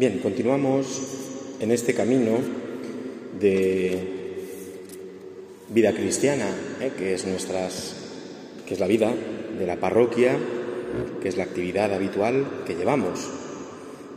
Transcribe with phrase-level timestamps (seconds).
[0.00, 0.86] Bien, continuamos
[1.60, 2.38] en este camino
[3.38, 3.98] de
[5.68, 6.46] vida cristiana,
[6.80, 6.92] ¿eh?
[6.96, 7.96] que es nuestras,
[8.66, 9.12] que es la vida
[9.58, 10.38] de la parroquia,
[11.20, 13.20] que es la actividad habitual que llevamos.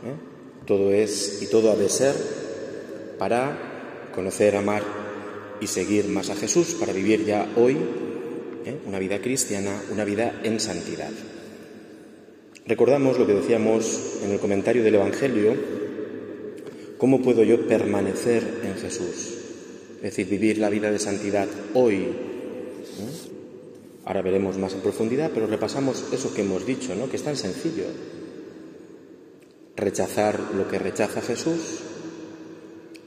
[0.06, 0.64] ¿eh?
[0.64, 2.14] Todo es y todo ha de ser
[3.18, 4.82] para conocer, amar
[5.60, 7.76] y seguir más a Jesús, para vivir ya hoy
[8.64, 8.78] ¿eh?
[8.86, 11.10] una vida cristiana, una vida en santidad.
[12.66, 15.54] Recordamos lo que decíamos en el comentario del Evangelio,
[17.04, 19.34] ¿cómo puedo yo permanecer en Jesús?
[19.96, 22.08] Es decir, vivir la vida de santidad hoy.
[24.06, 27.10] Ahora veremos más en profundidad, pero repasamos eso que hemos dicho, ¿no?
[27.10, 27.84] que es tan sencillo.
[29.76, 31.80] Rechazar lo que rechaza Jesús,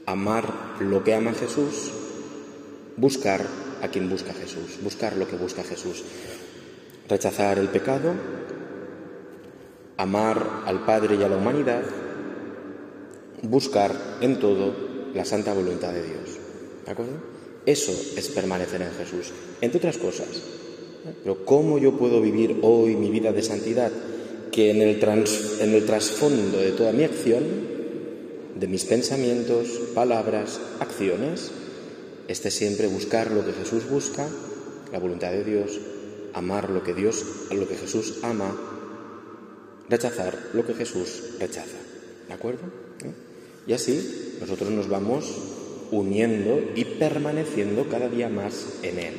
[0.06, 1.90] amar lo que ama Jesús,
[2.96, 3.44] buscar
[3.82, 6.04] a quien busca Jesús, buscar lo que busca Jesús.
[7.08, 8.14] Rechazar el pecado,
[9.96, 11.82] amar al Padre y a la humanidad,
[13.42, 14.74] buscar en todo
[15.14, 16.38] la santa voluntad de Dios.
[16.84, 17.12] ¿De acuerdo?
[17.66, 20.28] Eso es permanecer en Jesús, entre otras cosas.
[21.22, 23.92] Pero ¿cómo yo puedo vivir hoy mi vida de santidad?
[24.52, 25.02] Que en el,
[25.60, 27.44] en el trasfondo de toda mi acción,
[28.58, 31.50] de mis pensamientos, palabras, acciones,
[32.26, 34.26] esté siempre buscar lo que Jesús busca,
[34.92, 35.78] la voluntad de Dios,
[36.34, 38.56] amar lo que Dios, lo que Jesús ama,
[39.88, 41.76] rechazar lo que Jesús rechaza.
[42.26, 42.87] ¿De acuerdo?
[43.68, 45.30] Y así nosotros nos vamos
[45.90, 49.14] uniendo y permaneciendo cada día más en Él.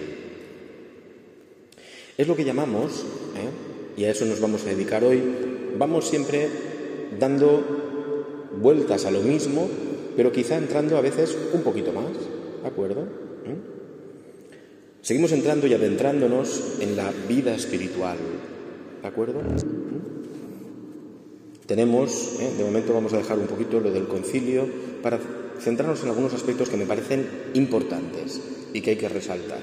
[2.17, 3.05] Es lo que llamamos,
[3.37, 3.95] ¿eh?
[3.95, 5.21] y a eso nos vamos a dedicar hoy,
[5.77, 6.49] vamos siempre
[7.19, 7.63] dando
[8.59, 9.69] vueltas a lo mismo,
[10.17, 12.11] pero quizá entrando a veces un poquito más,
[12.61, 13.03] ¿de acuerdo?
[13.45, 13.55] ¿Eh?
[15.01, 18.17] Seguimos entrando y adentrándonos en la vida espiritual,
[19.01, 19.41] ¿de acuerdo?
[21.69, 22.51] Tenemos, ¿eh?
[22.57, 24.67] de momento vamos a dejar un poquito lo del concilio
[25.03, 25.19] para
[25.59, 28.41] centrarnos en algunos aspectos que me parecen importantes
[28.73, 29.59] y que hay que resaltar.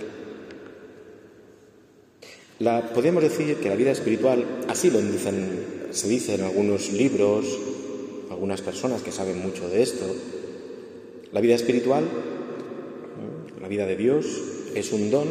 [2.61, 7.45] La, podríamos decir que la vida espiritual, así lo dicen, se dice en algunos libros,
[8.31, 10.07] algunas personas que saben mucho de esto,
[11.33, 13.61] la vida espiritual, ¿eh?
[13.61, 14.27] la vida de Dios,
[14.77, 15.27] es un don,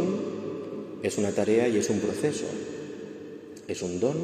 [1.03, 2.47] es una tarea y es un proceso.
[3.65, 4.17] Es un don,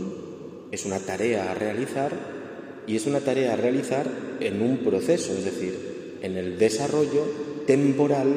[0.73, 2.40] es una tarea a realizar
[2.87, 4.07] y es una tarea a realizar
[4.39, 7.25] en un proceso, es decir, en el desarrollo
[7.65, 8.27] temporal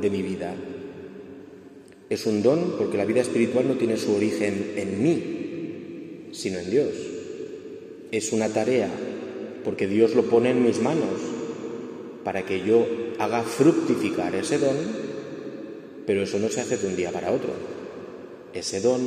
[0.00, 0.54] de mi vida.
[2.10, 6.70] Es un don porque la vida espiritual no tiene su origen en mí, sino en
[6.70, 6.88] Dios.
[8.10, 8.90] Es una tarea
[9.64, 11.20] porque Dios lo pone en mis manos
[12.24, 12.86] para que yo
[13.18, 14.76] haga fructificar ese don,
[16.06, 17.50] pero eso no se hace de un día para otro.
[18.54, 19.00] Ese don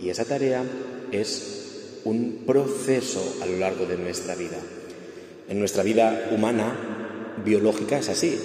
[0.00, 0.64] y esa tarea
[1.10, 1.61] es
[2.04, 4.58] un proceso a lo largo de nuestra vida.
[5.48, 6.74] En nuestra vida humana,
[7.44, 8.38] biológica, es así.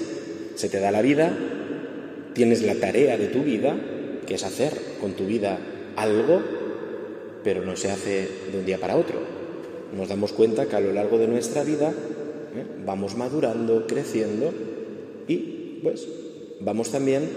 [0.55, 1.35] Se te da la vida,
[2.33, 3.75] tienes la tarea de tu vida,
[4.25, 5.57] que es hacer con tu vida
[5.95, 6.41] algo,
[7.43, 9.19] pero no se hace de un día para otro.
[9.95, 12.65] Nos damos cuenta que a lo largo de nuestra vida ¿eh?
[12.85, 14.53] vamos madurando, creciendo
[15.27, 16.07] y pues
[16.59, 17.29] vamos también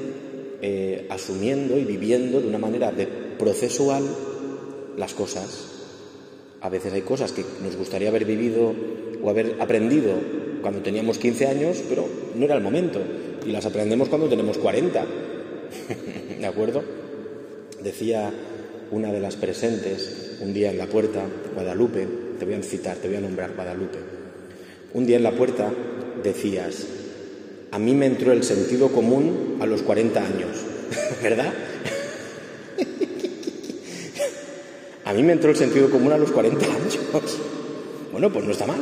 [0.63, 2.93] eh, asumiendo y viviendo de una manera
[3.39, 4.03] procesual
[4.97, 5.70] las cosas
[6.61, 8.75] a veces hay cosas que nos gustaría haber vivido
[9.23, 10.15] o haber aprendido
[10.61, 13.01] cuando teníamos 15 años, pero no era el momento.
[13.47, 15.05] Y las aprendemos cuando tenemos 40.
[16.39, 16.83] ¿De acuerdo?
[17.83, 18.31] Decía
[18.91, 21.23] una de las presentes un día en la puerta,
[21.55, 22.07] Guadalupe,
[22.39, 23.99] te voy a citar, te voy a nombrar Guadalupe.
[24.93, 25.71] Un día en la puerta
[26.23, 26.87] decías,
[27.71, 30.65] a mí me entró el sentido común a los 40 años,
[31.23, 31.53] ¿verdad?
[35.11, 36.97] A mí me entró el sentido común a los 40 años.
[38.13, 38.79] Bueno, pues no está mal.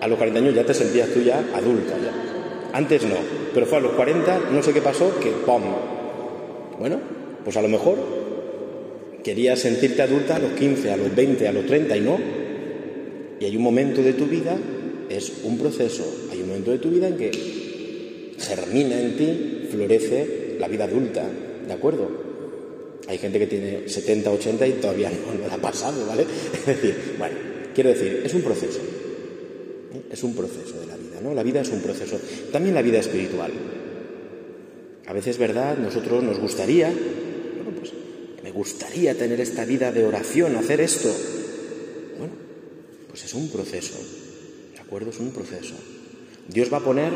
[0.00, 1.94] A los 40 años ya te sentías tú ya adulta.
[1.96, 2.72] Ya.
[2.76, 3.14] Antes no,
[3.54, 5.62] pero fue a los 40, no sé qué pasó, que ¡pum!
[6.80, 6.98] Bueno,
[7.44, 7.96] pues a lo mejor
[9.22, 12.18] querías sentirte adulta a los 15, a los 20, a los 30 y no.
[13.38, 14.56] Y hay un momento de tu vida,
[15.08, 20.56] es un proceso, hay un momento de tu vida en que germina en ti, florece
[20.58, 21.22] la vida adulta,
[21.68, 22.27] ¿de acuerdo?
[23.08, 26.26] Hay gente que tiene 70, 80 y todavía no, lo ha pasado, ¿vale?
[26.52, 27.36] Es decir, bueno,
[27.74, 28.80] quiero decir, es un proceso.
[28.80, 30.02] ¿eh?
[30.12, 31.32] Es un proceso de la vida, ¿no?
[31.32, 32.20] La vida es un proceso.
[32.52, 33.50] También la vida espiritual.
[35.06, 35.78] A veces, ¿verdad?
[35.78, 37.94] Nosotros nos gustaría, bueno, pues
[38.44, 41.08] me gustaría tener esta vida de oración, hacer esto.
[42.18, 42.34] Bueno,
[43.08, 43.98] pues es un proceso.
[44.74, 45.08] ¿De acuerdo?
[45.08, 45.76] Es un proceso.
[46.46, 47.12] Dios va a poner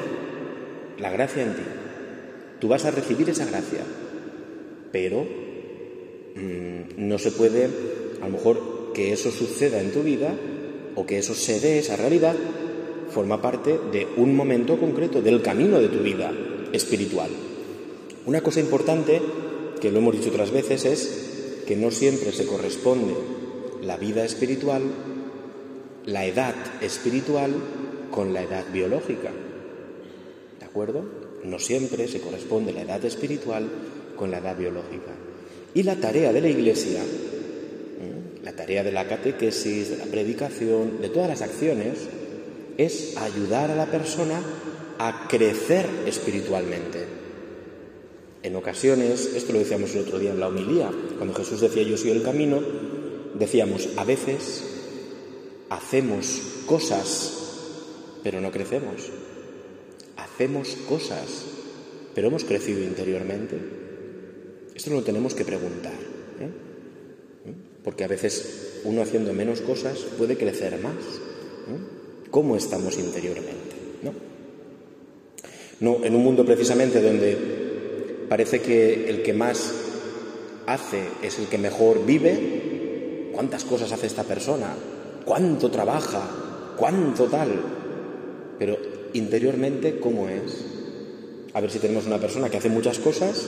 [0.98, 1.62] la gracia en ti.
[2.60, 3.80] Tú vas a recibir esa gracia.
[4.90, 5.41] Pero
[6.34, 7.68] Mm, no se puede,
[8.20, 10.34] a lo mejor, que eso suceda en tu vida
[10.94, 12.36] o que eso se dé, esa realidad,
[13.10, 16.32] forma parte de un momento concreto del camino de tu vida
[16.72, 17.30] espiritual.
[18.26, 19.20] Una cosa importante,
[19.80, 23.14] que lo hemos dicho otras veces, es que no siempre se corresponde
[23.82, 24.82] la vida espiritual,
[26.06, 27.52] la edad espiritual,
[28.10, 29.30] con la edad biológica.
[30.60, 31.04] ¿De acuerdo?
[31.44, 33.68] No siempre se corresponde la edad espiritual
[34.16, 35.12] con la edad biológica.
[35.74, 37.00] Y la tarea de la Iglesia,
[38.42, 41.98] la tarea de la catequesis, de la predicación, de todas las acciones,
[42.76, 44.40] es ayudar a la persona
[44.98, 47.06] a crecer espiritualmente.
[48.42, 51.96] En ocasiones, esto lo decíamos el otro día en la homilía, cuando Jesús decía yo
[51.96, 52.60] soy el camino,
[53.38, 54.64] decíamos, a veces
[55.70, 59.10] hacemos cosas, pero no crecemos.
[60.16, 61.44] Hacemos cosas,
[62.14, 63.81] pero hemos crecido interiormente.
[64.82, 66.48] Esto lo tenemos que preguntar, ¿eh?
[67.46, 67.54] ¿Eh?
[67.84, 70.96] porque a veces uno haciendo menos cosas puede crecer más.
[70.96, 72.26] ¿eh?
[72.32, 73.76] ¿Cómo estamos interiormente?
[74.02, 74.12] ¿No?
[75.78, 79.72] no, en un mundo precisamente donde parece que el que más
[80.66, 83.30] hace es el que mejor vive.
[83.32, 84.74] ¿Cuántas cosas hace esta persona?
[85.24, 86.74] ¿Cuánto trabaja?
[86.76, 87.50] ¿Cuánto tal?
[88.58, 88.76] Pero
[89.12, 90.64] interiormente, ¿cómo es?
[91.54, 93.46] A ver si tenemos una persona que hace muchas cosas,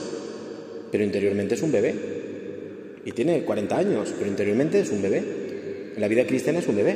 [0.95, 1.93] pero interiormente es un bebé.
[3.03, 5.21] Y tiene 40 años, pero interiormente es un bebé.
[5.97, 6.95] La vida cristiana es un bebé.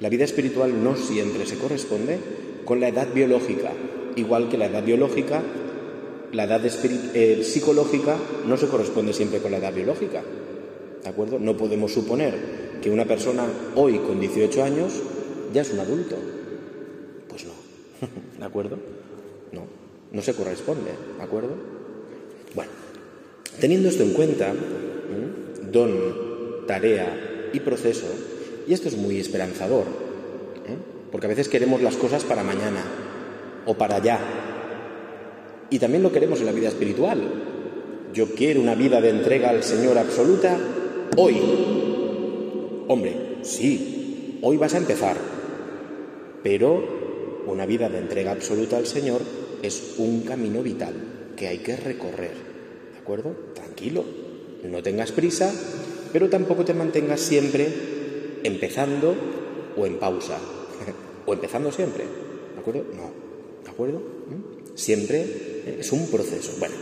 [0.00, 2.18] La vida espiritual no siempre se corresponde
[2.66, 3.72] con la edad biológica,
[4.14, 5.42] igual que la edad biológica
[6.32, 8.16] la edad eh, psicológica
[8.46, 10.22] no se corresponde siempre con la edad biológica.
[11.02, 11.38] ¿De acuerdo?
[11.38, 12.34] No podemos suponer
[12.82, 14.92] que una persona hoy con 18 años
[15.54, 16.16] ya es un adulto.
[17.28, 17.52] Pues no.
[18.38, 18.78] ¿De acuerdo?
[19.52, 19.62] No.
[20.12, 20.90] No se corresponde.
[21.16, 21.69] ¿De acuerdo?
[22.54, 22.70] Bueno,
[23.60, 24.52] teniendo esto en cuenta,
[25.70, 28.06] don, tarea y proceso,
[28.66, 29.84] y esto es muy esperanzador,
[31.10, 32.82] porque a veces queremos las cosas para mañana
[33.66, 34.18] o para allá,
[35.70, 37.18] y también lo queremos en la vida espiritual.
[38.12, 40.58] Yo quiero una vida de entrega al Señor absoluta
[41.16, 41.36] hoy.
[42.88, 45.16] Hombre, sí, hoy vas a empezar.
[46.42, 49.20] Pero una vida de entrega absoluta al Señor
[49.62, 52.34] es un camino vital que hay que recorrer.
[52.92, 53.34] ¿De acuerdo?
[53.54, 54.04] Tranquilo.
[54.62, 55.50] No tengas prisa,
[56.12, 57.66] pero tampoco te mantengas siempre
[58.44, 59.14] empezando
[59.74, 60.36] o en pausa.
[61.26, 62.04] o empezando siempre.
[62.04, 62.84] ¿De acuerdo?
[62.94, 63.10] No.
[63.64, 64.00] ¿De acuerdo?
[64.00, 64.76] ¿Mm?
[64.76, 66.56] Siempre eh, es un proceso.
[66.58, 66.74] Bueno,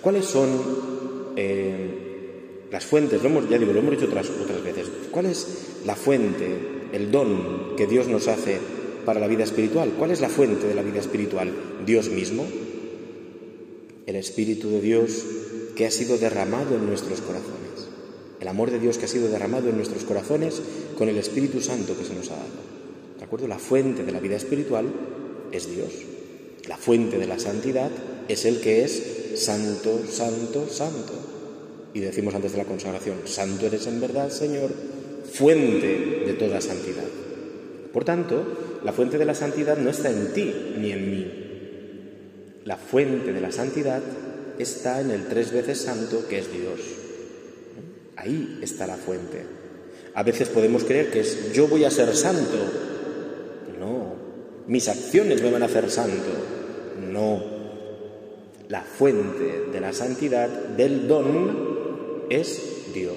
[0.00, 3.22] ¿cuáles son eh, las fuentes?
[3.22, 4.88] Lo hemos, ya digo, lo hemos dicho otras, otras veces.
[5.10, 6.56] ¿Cuál es la fuente,
[6.90, 8.58] el don que Dios nos hace
[9.04, 9.92] para la vida espiritual?
[9.98, 11.52] ¿Cuál es la fuente de la vida espiritual?
[11.84, 12.46] Dios mismo.
[14.06, 15.24] El Espíritu de Dios
[15.74, 17.88] que ha sido derramado en nuestros corazones.
[18.40, 20.62] El amor de Dios que ha sido derramado en nuestros corazones
[20.96, 22.66] con el Espíritu Santo que se nos ha dado.
[23.18, 23.48] ¿De acuerdo?
[23.48, 24.86] La fuente de la vida espiritual
[25.50, 25.90] es Dios.
[26.68, 27.90] La fuente de la santidad
[28.28, 31.12] es el que es santo, santo, santo.
[31.92, 34.70] Y decimos antes de la consagración, santo eres en verdad, Señor,
[35.32, 37.04] fuente de toda santidad.
[37.92, 41.45] Por tanto, la fuente de la santidad no está en ti ni en mí.
[42.66, 44.02] La fuente de la santidad
[44.58, 46.80] está en el tres veces santo que es Dios.
[48.16, 49.44] Ahí está la fuente.
[50.14, 52.58] A veces podemos creer que es yo voy a ser santo.
[53.78, 54.14] No,
[54.66, 56.26] mis acciones me van a hacer santo.
[57.08, 57.40] No.
[58.68, 63.16] La fuente de la santidad, del don, es Dios.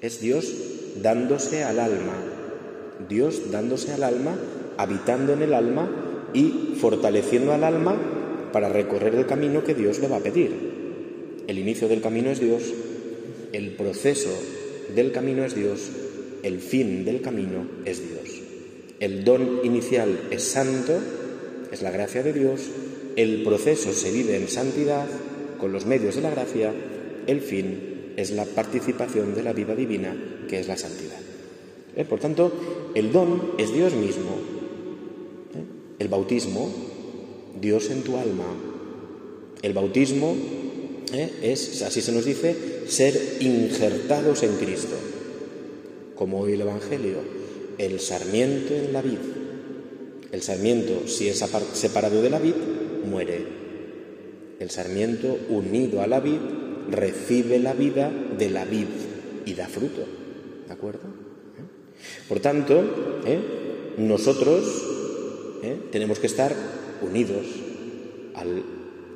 [0.00, 0.54] Es Dios
[1.02, 2.14] dándose al alma.
[3.08, 4.36] Dios dándose al alma,
[4.76, 5.90] habitando en el alma
[6.32, 8.12] y fortaleciendo al alma
[8.52, 10.50] para recorrer el camino que Dios le va a pedir.
[11.46, 12.62] El inicio del camino es Dios,
[13.52, 14.30] el proceso
[14.94, 15.90] del camino es Dios,
[16.42, 18.42] el fin del camino es Dios.
[19.00, 20.98] El don inicial es santo,
[21.70, 22.62] es la gracia de Dios,
[23.16, 25.06] el proceso se vive en santidad
[25.58, 26.72] con los medios de la gracia,
[27.26, 30.14] el fin es la participación de la vida divina,
[30.48, 31.18] que es la santidad.
[31.96, 32.04] ¿Eh?
[32.04, 32.52] Por tanto,
[32.94, 34.30] el don es Dios mismo.
[35.54, 35.64] ¿Eh?
[35.98, 36.70] El bautismo,
[37.60, 38.44] Dios en tu alma.
[39.62, 40.36] El bautismo
[41.12, 41.30] ¿eh?
[41.42, 42.56] es, así se nos dice,
[42.88, 44.96] ser injertados en Cristo,
[46.14, 47.18] como hoy el Evangelio,
[47.78, 49.18] el sarmiento en la vid.
[50.32, 52.54] El sarmiento, si es separado de la vid,
[53.08, 53.46] muere.
[54.58, 56.40] El sarmiento, unido a la vid,
[56.90, 58.86] recibe la vida de la vid
[59.44, 60.04] y da fruto.
[60.66, 61.00] ¿De acuerdo?
[61.58, 62.28] ¿Eh?
[62.28, 63.94] Por tanto, ¿eh?
[63.98, 64.92] nosotros
[65.90, 66.54] tenemos que estar
[67.02, 67.46] unidos
[68.34, 68.62] al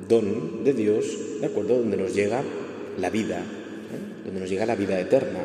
[0.07, 1.05] don de Dios,
[1.39, 1.77] ¿de acuerdo?
[1.77, 2.43] Donde nos llega
[2.97, 3.41] la vida,
[4.25, 5.39] donde nos llega la vida eterna.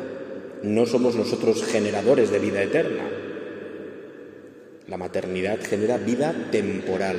[0.62, 3.08] No somos nosotros generadores de vida eterna.
[4.88, 7.16] La maternidad genera vida temporal.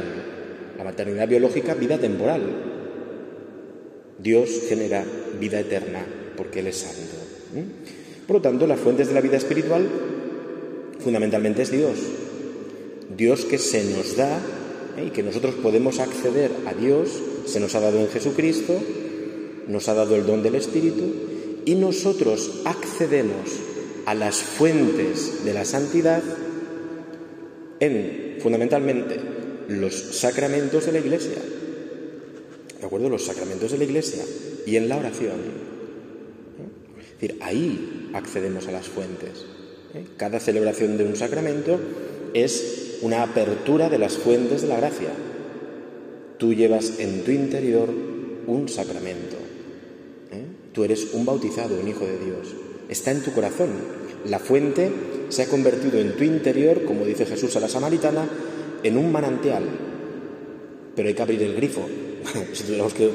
[0.78, 2.42] La maternidad biológica, vida temporal.
[4.20, 5.04] Dios genera
[5.40, 6.06] vida eterna
[6.36, 7.16] porque Él es santo.
[8.26, 9.88] Por lo tanto, las fuentes de la vida espiritual
[11.00, 11.98] fundamentalmente es Dios.
[13.16, 14.40] Dios que se nos da
[14.98, 15.06] ¿eh?
[15.08, 18.78] y que nosotros podemos acceder a Dios, se nos ha dado en Jesucristo,
[19.68, 21.04] nos ha dado el don del Espíritu
[21.66, 23.60] y nosotros accedemos
[24.06, 26.24] a las fuentes de la santidad
[27.80, 29.20] en fundamentalmente
[29.68, 31.38] los sacramentos de la Iglesia.
[32.80, 33.10] ¿De acuerdo?
[33.10, 34.24] Los sacramentos de la Iglesia
[34.66, 35.68] y en la oración.
[37.00, 39.46] Es decir, ahí accedemos a las fuentes.
[39.94, 40.06] ¿eh?
[40.16, 41.80] Cada celebración de un sacramento
[42.34, 45.10] es una apertura de las fuentes de la gracia.
[46.38, 47.90] Tú llevas en tu interior
[48.48, 49.36] un sacramento.
[50.32, 50.46] ¿eh?
[50.74, 52.56] Tú eres un bautizado, un hijo de Dios.
[52.90, 53.70] Está en tu corazón.
[54.26, 54.92] La fuente
[55.30, 58.28] se ha convertido en tu interior, como dice Jesús a la samaritana,
[58.84, 59.64] en un manantial.
[60.96, 61.82] Pero hay que abrir el grifo.
[62.54, 63.10] si tuviéramos que,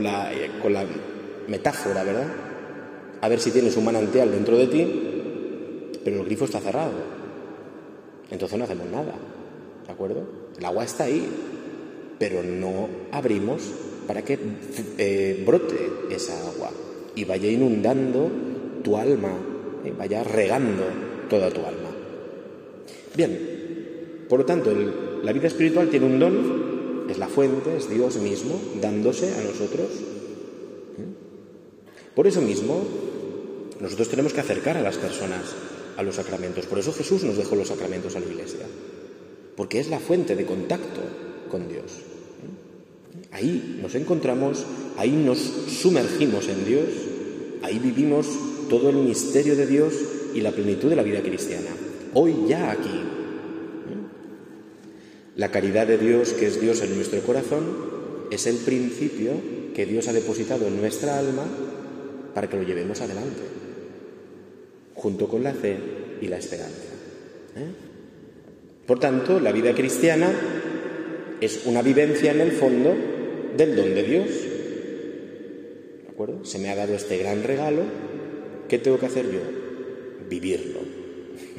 [0.00, 0.30] la,
[0.62, 0.84] con la
[1.48, 2.28] metáfora, ¿verdad?
[3.20, 5.02] A ver si tienes un manantial dentro de ti,
[6.04, 7.15] pero el grifo está cerrado.
[8.30, 9.14] Entonces no hacemos nada.
[9.86, 10.22] ¿De acuerdo?
[10.58, 11.26] El agua está ahí,
[12.18, 13.62] pero no abrimos
[14.06, 14.38] para que
[14.98, 16.70] eh, brote esa agua
[17.14, 18.30] y vaya inundando
[18.82, 19.32] tu alma,
[19.84, 20.84] y vaya regando
[21.28, 21.90] toda tu alma.
[23.16, 24.72] Bien, por lo tanto,
[25.22, 29.88] la vida espiritual tiene un don, es la fuente, es Dios mismo dándose a nosotros.
[30.98, 32.14] ¿Mm?
[32.14, 32.84] Por eso mismo,
[33.80, 35.54] nosotros tenemos que acercar a las personas
[35.96, 36.66] a los sacramentos.
[36.66, 38.66] Por eso Jesús nos dejó los sacramentos a la iglesia,
[39.56, 41.00] porque es la fuente de contacto
[41.50, 41.92] con Dios.
[43.32, 44.64] Ahí nos encontramos,
[44.96, 46.86] ahí nos sumergimos en Dios,
[47.62, 48.26] ahí vivimos
[48.68, 49.94] todo el misterio de Dios
[50.34, 51.70] y la plenitud de la vida cristiana.
[52.14, 53.02] Hoy ya aquí.
[55.34, 57.64] La caridad de Dios, que es Dios en nuestro corazón,
[58.30, 59.32] es el principio
[59.74, 61.44] que Dios ha depositado en nuestra alma
[62.34, 63.55] para que lo llevemos adelante
[64.96, 65.76] junto con la fe
[66.20, 66.88] y la esperanza.
[67.56, 67.68] ¿eh?
[68.86, 70.32] Por tanto, la vida cristiana
[71.40, 72.94] es una vivencia en el fondo
[73.56, 74.28] del don de Dios.
[76.04, 76.44] ¿De acuerdo?
[76.44, 77.82] Se me ha dado este gran regalo.
[78.68, 79.40] ¿Qué tengo que hacer yo?
[80.28, 80.80] Vivirlo.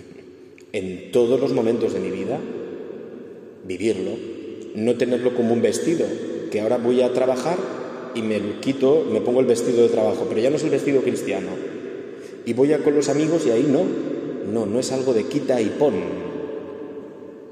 [0.72, 2.40] en todos los momentos de mi vida,
[3.66, 4.12] vivirlo.
[4.76, 6.06] No tenerlo como un vestido,
[6.52, 7.58] que ahora voy a trabajar
[8.14, 11.02] y me quito, me pongo el vestido de trabajo, pero ya no es el vestido
[11.02, 11.77] cristiano
[12.48, 13.84] y voy a con los amigos y ahí no.
[14.50, 15.96] No, no es algo de quita y pon.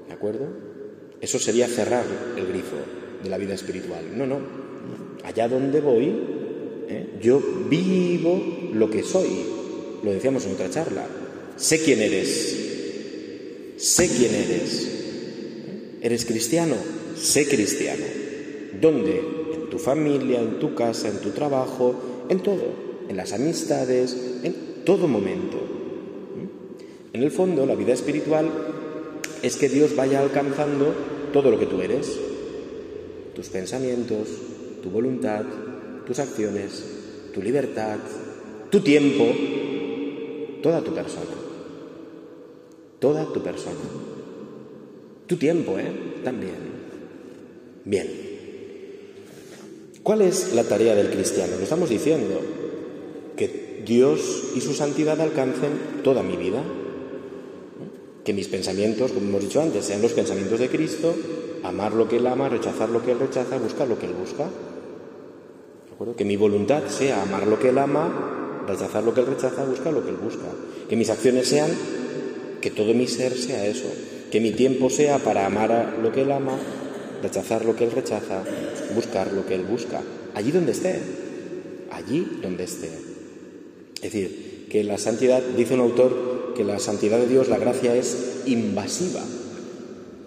[0.07, 0.47] ¿De acuerdo?
[1.19, 2.05] Eso sería cerrar
[2.37, 2.77] el grifo
[3.21, 4.17] de la vida espiritual.
[4.17, 4.39] No, no.
[5.25, 6.13] Allá donde voy,
[6.87, 7.09] ¿eh?
[7.21, 8.41] yo vivo
[8.73, 9.27] lo que soy.
[10.01, 11.05] Lo decíamos en otra charla.
[11.57, 13.73] Sé quién eres.
[13.75, 14.87] Sé quién eres.
[16.01, 16.75] ¿Eres cristiano?
[17.17, 18.05] Sé cristiano.
[18.79, 19.21] ¿Dónde?
[19.55, 22.85] En tu familia, en tu casa, en tu trabajo, en todo.
[23.09, 25.57] En las amistades, en todo momento.
[27.11, 28.49] En el fondo, la vida espiritual
[29.41, 30.93] es que Dios vaya alcanzando
[31.33, 32.17] todo lo que tú eres,
[33.33, 34.29] tus pensamientos,
[34.81, 35.43] tu voluntad,
[36.05, 36.85] tus acciones,
[37.33, 37.97] tu libertad,
[38.69, 39.25] tu tiempo,
[40.61, 41.35] toda tu persona.
[42.99, 43.75] Toda tu persona.
[45.27, 45.91] Tu tiempo, ¿eh?
[46.23, 46.55] También.
[47.83, 48.07] Bien.
[50.01, 51.55] ¿Cuál es la tarea del cristiano?
[51.57, 52.39] Lo estamos diciendo,
[53.35, 56.61] que Dios y su santidad alcancen toda mi vida.
[58.23, 61.13] Que mis pensamientos, como hemos dicho antes, sean los pensamientos de Cristo,
[61.63, 64.49] amar lo que Él ama, rechazar lo que Él rechaza, buscar lo que Él busca.
[66.17, 69.93] Que mi voluntad sea amar lo que Él ama, rechazar lo que Él rechaza, buscar
[69.93, 70.47] lo que Él busca.
[70.89, 71.69] Que mis acciones sean,
[72.61, 73.87] que todo mi ser sea eso.
[74.31, 76.57] Que mi tiempo sea para amar lo que Él ama,
[77.21, 78.43] rechazar lo que Él rechaza,
[78.95, 80.01] buscar lo que Él busca.
[80.33, 80.99] Allí donde esté.
[81.91, 83.14] Allí donde esté.
[84.05, 87.95] Es decir, que la santidad, dice un autor, que la santidad de Dios, la gracia
[87.95, 89.21] es invasiva.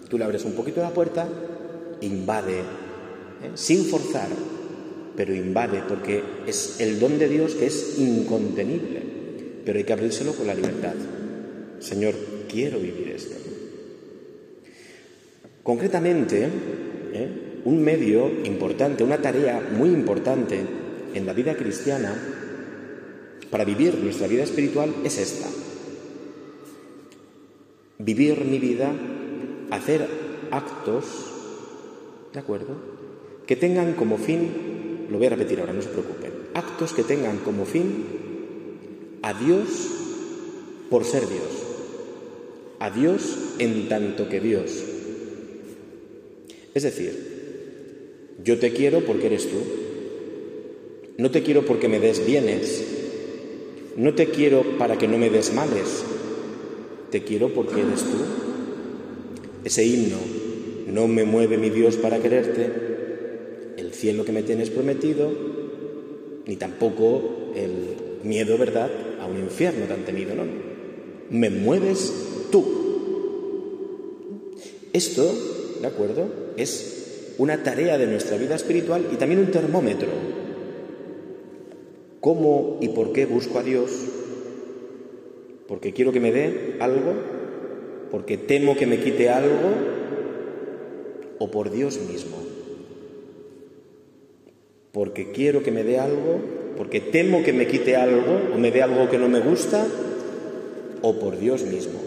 [0.09, 1.29] Tú le abres un poquito la puerta,
[2.01, 3.51] invade, ¿eh?
[3.53, 4.27] sin forzar,
[5.15, 9.01] pero invade, porque es el don de Dios que es incontenible,
[9.63, 10.95] pero hay que abrírselo con la libertad.
[11.79, 12.15] Señor,
[12.51, 13.37] quiero vivir esto.
[15.63, 16.49] Concretamente,
[17.13, 17.61] ¿eh?
[17.63, 20.59] un medio importante, una tarea muy importante
[21.13, 22.38] en la vida cristiana
[23.51, 25.47] para vivir nuestra vida espiritual es esta.
[27.97, 28.93] Vivir mi vida,
[29.71, 30.07] hacer
[30.51, 31.05] actos,
[32.33, 32.75] ¿de acuerdo?
[33.45, 37.39] Que tengan como fin, lo voy a repetir ahora, no se preocupen, actos que tengan
[37.39, 38.05] como fin
[39.21, 39.67] a Dios
[40.89, 41.49] por ser Dios,
[42.79, 44.83] a Dios en tanto que Dios.
[46.73, 49.57] Es decir, yo te quiero porque eres tú,
[51.17, 52.98] no te quiero porque me des bienes,
[53.99, 56.05] no te quiero para que no me des males,
[57.11, 58.17] te quiero porque eres tú.
[59.65, 60.15] Ese himno,
[60.87, 62.71] no me mueve mi Dios para quererte,
[63.75, 65.29] el cielo que me tienes prometido,
[66.45, 68.89] ni tampoco el miedo, ¿verdad?,
[69.19, 70.43] a un infierno tan temido, no.
[71.29, 72.13] Me mueves
[72.53, 72.65] tú.
[74.93, 75.29] Esto,
[75.81, 80.38] ¿de acuerdo?, es una tarea de nuestra vida espiritual y también un termómetro.
[82.21, 83.91] ¿Cómo y por qué busco a Dios?
[85.67, 87.13] Porque quiero que me dé algo,
[88.11, 89.69] porque temo que me quite algo,
[91.37, 92.37] o por Dios mismo.
[94.91, 96.39] Porque quiero que me dé algo,
[96.75, 99.87] porque temo que me quite algo, o me dé algo que no me gusta,
[101.01, 101.99] o por Dios mismo.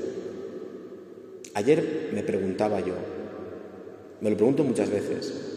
[1.54, 2.94] Ayer me preguntaba yo,
[4.20, 5.50] me lo pregunto muchas veces.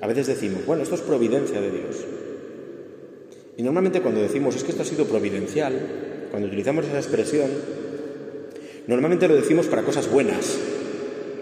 [0.00, 2.04] A veces decimos, bueno, esto es providencia de Dios.
[3.58, 5.74] Y normalmente cuando decimos, es que esto ha sido providencial,
[6.30, 7.50] cuando utilizamos esa expresión,
[8.86, 10.56] normalmente lo decimos para cosas buenas,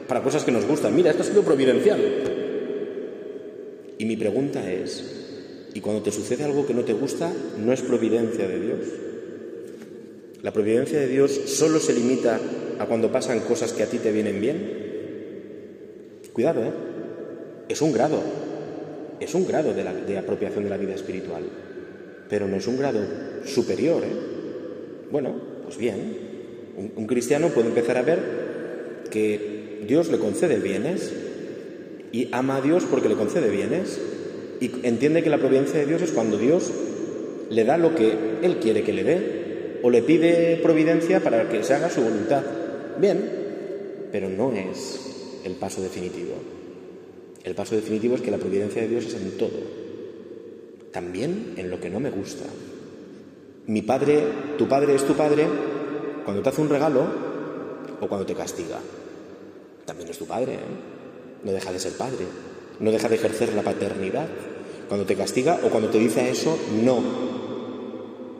[0.09, 0.97] para cosas que nos gustan.
[0.97, 2.01] Mira, esto ha sido providencial.
[3.99, 7.83] Y mi pregunta es, ¿y cuando te sucede algo que no te gusta, no es
[7.83, 8.81] providencia de Dios?
[10.43, 12.41] La providencia de Dios solo se limita
[12.79, 14.87] a cuando pasan cosas que a ti te vienen bien.
[16.33, 16.73] Cuidado, ¿eh?
[17.69, 18.23] Es un grado,
[19.21, 21.43] es un grado de, la, de apropiación de la vida espiritual,
[22.29, 23.01] pero no es un grado
[23.45, 24.17] superior, ¿eh?
[25.11, 26.17] Bueno, pues bien,
[26.77, 28.19] un, un cristiano puede empezar a ver
[29.11, 31.13] que Dios le concede bienes
[32.13, 34.01] y ama a Dios porque le concede bienes
[34.61, 36.73] y entiende que la providencia de Dios es cuando Dios
[37.51, 41.63] le da lo que Él quiere que le dé o le pide providencia para que
[41.63, 42.43] se haga su voluntad.
[42.99, 43.21] Bien,
[44.11, 46.35] pero no es el paso definitivo.
[47.45, 49.61] El paso definitivo es que la providencia de Dios es en todo,
[50.97, 52.47] también en lo que no me gusta.
[53.67, 54.25] Mi padre,
[54.57, 55.47] tu padre es tu padre
[56.25, 57.05] cuando te hace un regalo
[58.01, 58.79] o cuando te castiga.
[59.85, 61.45] También es tu padre, ¿eh?
[61.45, 62.25] no deja de ser padre,
[62.81, 64.27] no deja de ejercer la paternidad.
[64.89, 67.03] Cuando te castiga o cuando te dice eso, no.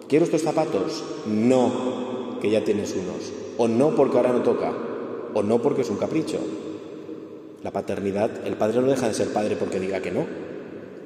[0.09, 1.05] ¿Quiero estos zapatos?
[1.27, 3.35] No, que ya tienes unos.
[3.59, 4.73] O no porque ahora no toca.
[5.35, 6.39] O no porque es un capricho.
[7.63, 10.25] La paternidad, el padre no deja de ser padre porque diga que no.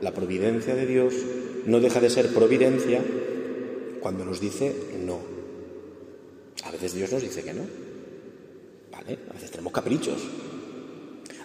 [0.01, 1.15] La providencia de Dios
[1.67, 3.03] no deja de ser providencia
[4.01, 5.19] cuando nos dice no.
[6.65, 7.63] A veces Dios nos dice que no.
[8.91, 9.19] ¿Vale?
[9.31, 10.21] A veces tenemos caprichos.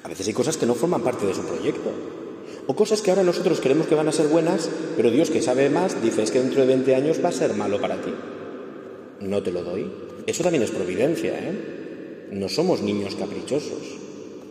[0.03, 1.91] A veces hay cosas que no forman parte de su proyecto.
[2.67, 5.69] O cosas que ahora nosotros creemos que van a ser buenas, pero Dios que sabe
[5.69, 8.13] más dice es que dentro de 20 años va a ser malo para ti.
[9.21, 9.91] No te lo doy.
[10.25, 12.27] Eso también es providencia, ¿eh?
[12.31, 13.97] No somos niños caprichosos.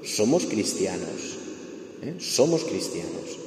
[0.03, 1.39] Somos cristianos.
[2.03, 2.15] ¿eh?
[2.19, 3.39] Somos cristianos.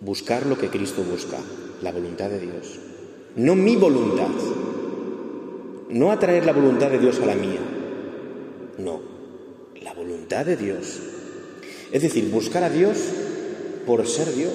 [0.00, 1.38] Buscar lo que Cristo busca,
[1.82, 2.78] la voluntad de Dios.
[3.36, 4.28] No mi voluntad.
[5.88, 7.60] No atraer la voluntad de Dios a la mía.
[8.78, 9.00] No,
[9.80, 11.00] la voluntad de Dios.
[11.92, 12.98] Es decir, buscar a Dios
[13.86, 14.54] por ser Dios.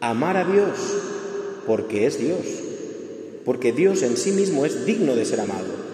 [0.00, 0.78] Amar a Dios
[1.66, 2.46] porque es Dios.
[3.44, 5.84] Porque Dios en sí mismo es digno de ser amado.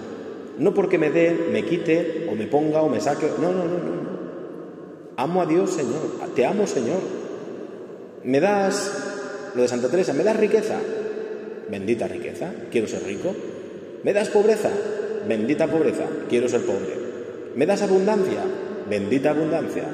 [0.58, 3.26] No porque me dé, me quite, o me ponga, o me saque.
[3.40, 4.10] No, no, no, no.
[5.16, 6.02] Amo a Dios, Señor.
[6.34, 7.19] Te amo, Señor.
[8.24, 8.92] Me das,
[9.54, 10.78] lo de Santa Teresa, me das riqueza.
[11.70, 12.52] Bendita riqueza.
[12.70, 13.34] Quiero ser rico.
[14.02, 14.70] Me das pobreza.
[15.28, 16.04] Bendita pobreza.
[16.28, 16.94] Quiero ser pobre.
[17.54, 18.42] Me das abundancia.
[18.88, 19.84] Bendita abundancia.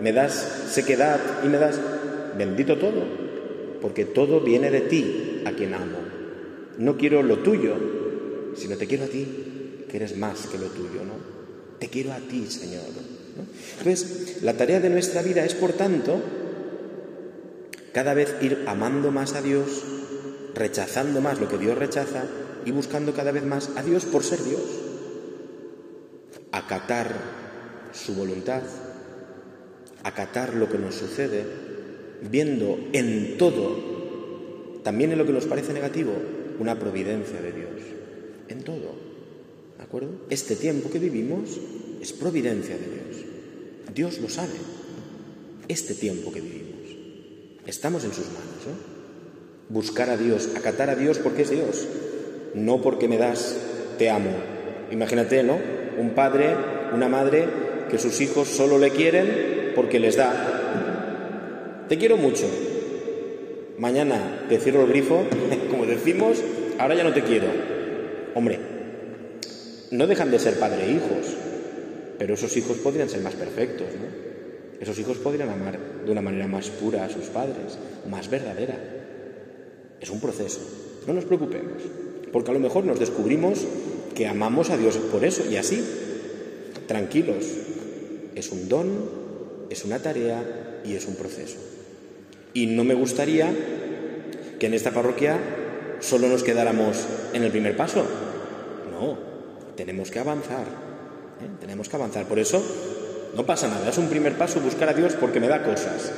[0.00, 0.32] Me das
[0.70, 1.80] sequedad y me das...
[2.38, 3.02] Bendito todo.
[3.80, 5.98] Porque todo viene de ti, a quien amo.
[6.78, 7.74] No quiero lo tuyo,
[8.56, 9.26] sino te quiero a ti
[9.88, 11.14] que eres más que lo tuyo, ¿no?
[11.78, 12.82] Te quiero a ti, Señor.
[13.78, 16.20] Entonces, la tarea de nuestra vida es, por tanto,
[17.94, 19.84] cada vez ir amando más a Dios,
[20.52, 22.24] rechazando más lo que Dios rechaza
[22.66, 24.60] y buscando cada vez más a Dios por ser Dios.
[26.50, 27.14] Acatar
[27.92, 28.62] su voluntad,
[30.02, 31.44] acatar lo que nos sucede,
[32.28, 36.12] viendo en todo, también en lo que nos parece negativo,
[36.58, 37.70] una providencia de Dios.
[38.48, 38.92] En todo.
[39.78, 40.10] ¿De acuerdo?
[40.30, 41.60] Este tiempo que vivimos
[42.02, 43.24] es providencia de Dios.
[43.94, 44.54] Dios lo sabe.
[45.68, 46.63] Este tiempo que vivimos.
[47.66, 48.62] Estamos en sus manos.
[48.66, 48.94] ¿eh?
[49.68, 51.86] Buscar a Dios, acatar a Dios porque es Dios.
[52.54, 53.56] No porque me das,
[53.98, 54.30] te amo.
[54.90, 55.58] Imagínate, ¿no?
[55.98, 56.54] Un padre,
[56.92, 57.46] una madre
[57.90, 61.84] que sus hijos solo le quieren porque les da.
[61.88, 62.46] Te quiero mucho.
[63.78, 65.24] Mañana te cierro el grifo,
[65.70, 66.42] como decimos,
[66.78, 67.48] ahora ya no te quiero.
[68.34, 68.58] Hombre,
[69.90, 71.36] no dejan de ser padre e hijos,
[72.18, 74.33] pero esos hijos podrían ser más perfectos, ¿no?
[74.80, 77.78] Esos hijos podrían amar de una manera más pura a sus padres,
[78.10, 78.78] más verdadera.
[80.00, 80.60] Es un proceso.
[81.06, 81.82] No nos preocupemos,
[82.32, 83.64] porque a lo mejor nos descubrimos
[84.14, 85.82] que amamos a Dios por eso y así.
[86.86, 87.44] Tranquilos,
[88.34, 88.88] es un don,
[89.70, 91.56] es una tarea y es un proceso.
[92.52, 93.52] Y no me gustaría
[94.58, 95.38] que en esta parroquia
[96.00, 98.04] solo nos quedáramos en el primer paso.
[98.92, 99.18] No,
[99.76, 100.66] tenemos que avanzar.
[101.42, 101.48] ¿eh?
[101.60, 102.26] Tenemos que avanzar.
[102.26, 102.62] Por eso
[103.34, 103.88] no pasa nada.
[103.88, 106.12] Es un primer paso buscar a Dios porque me da cosas.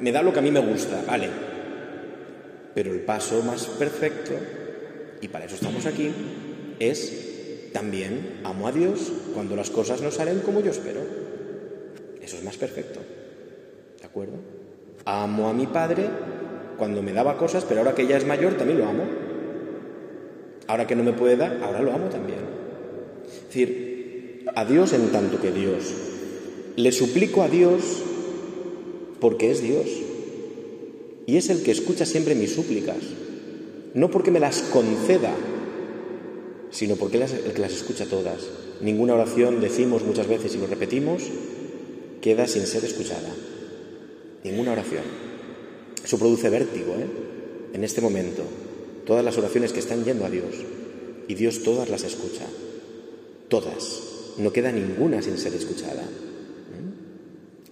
[0.00, 1.28] Me da lo que a mí me gusta, vale.
[2.74, 4.32] Pero el paso más perfecto,
[5.20, 6.12] y para eso estamos aquí,
[6.78, 11.00] es también amo a Dios cuando las cosas no salen como yo espero.
[12.20, 13.00] Eso es más perfecto.
[14.00, 14.34] ¿De acuerdo?
[15.04, 16.08] Amo a mi padre
[16.76, 19.04] cuando me daba cosas, pero ahora que ya es mayor también lo amo.
[20.66, 22.40] Ahora que no me puede dar, ahora lo amo también.
[23.26, 25.94] Es decir, a Dios en tanto que Dios.
[26.76, 27.82] Le suplico a Dios
[29.20, 29.86] porque es Dios.
[31.26, 32.98] Y es el que escucha siempre mis súplicas.
[33.94, 35.34] No porque me las conceda,
[36.70, 38.46] sino porque es el que las escucha todas.
[38.82, 41.22] Ninguna oración, decimos muchas veces y lo repetimos,
[42.20, 43.34] queda sin ser escuchada.
[44.44, 45.02] Ninguna oración.
[46.04, 47.06] Eso produce vértigo, ¿eh?
[47.72, 48.42] En este momento,
[49.06, 50.54] todas las oraciones que están yendo a Dios,
[51.26, 52.44] y Dios todas las escucha.
[53.48, 54.02] Todas.
[54.38, 56.04] No queda ninguna sin ser escuchada.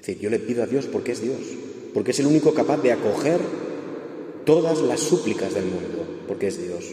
[0.06, 1.38] Decir, yo le pido a Dios porque es Dios,
[1.92, 3.40] porque es el único capaz de acoger
[4.44, 6.84] todas las súplicas del mundo, porque es Dios.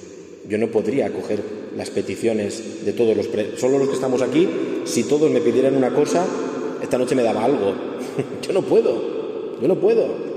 [0.48, 1.42] Yo no podría acoger
[1.76, 3.30] las peticiones de todos los...
[3.58, 4.48] Solo los que estamos aquí,
[4.86, 6.26] si todos me pidieran una cosa,
[6.82, 7.74] esta noche me daba algo.
[8.42, 10.32] yo no puedo, yo no puedo.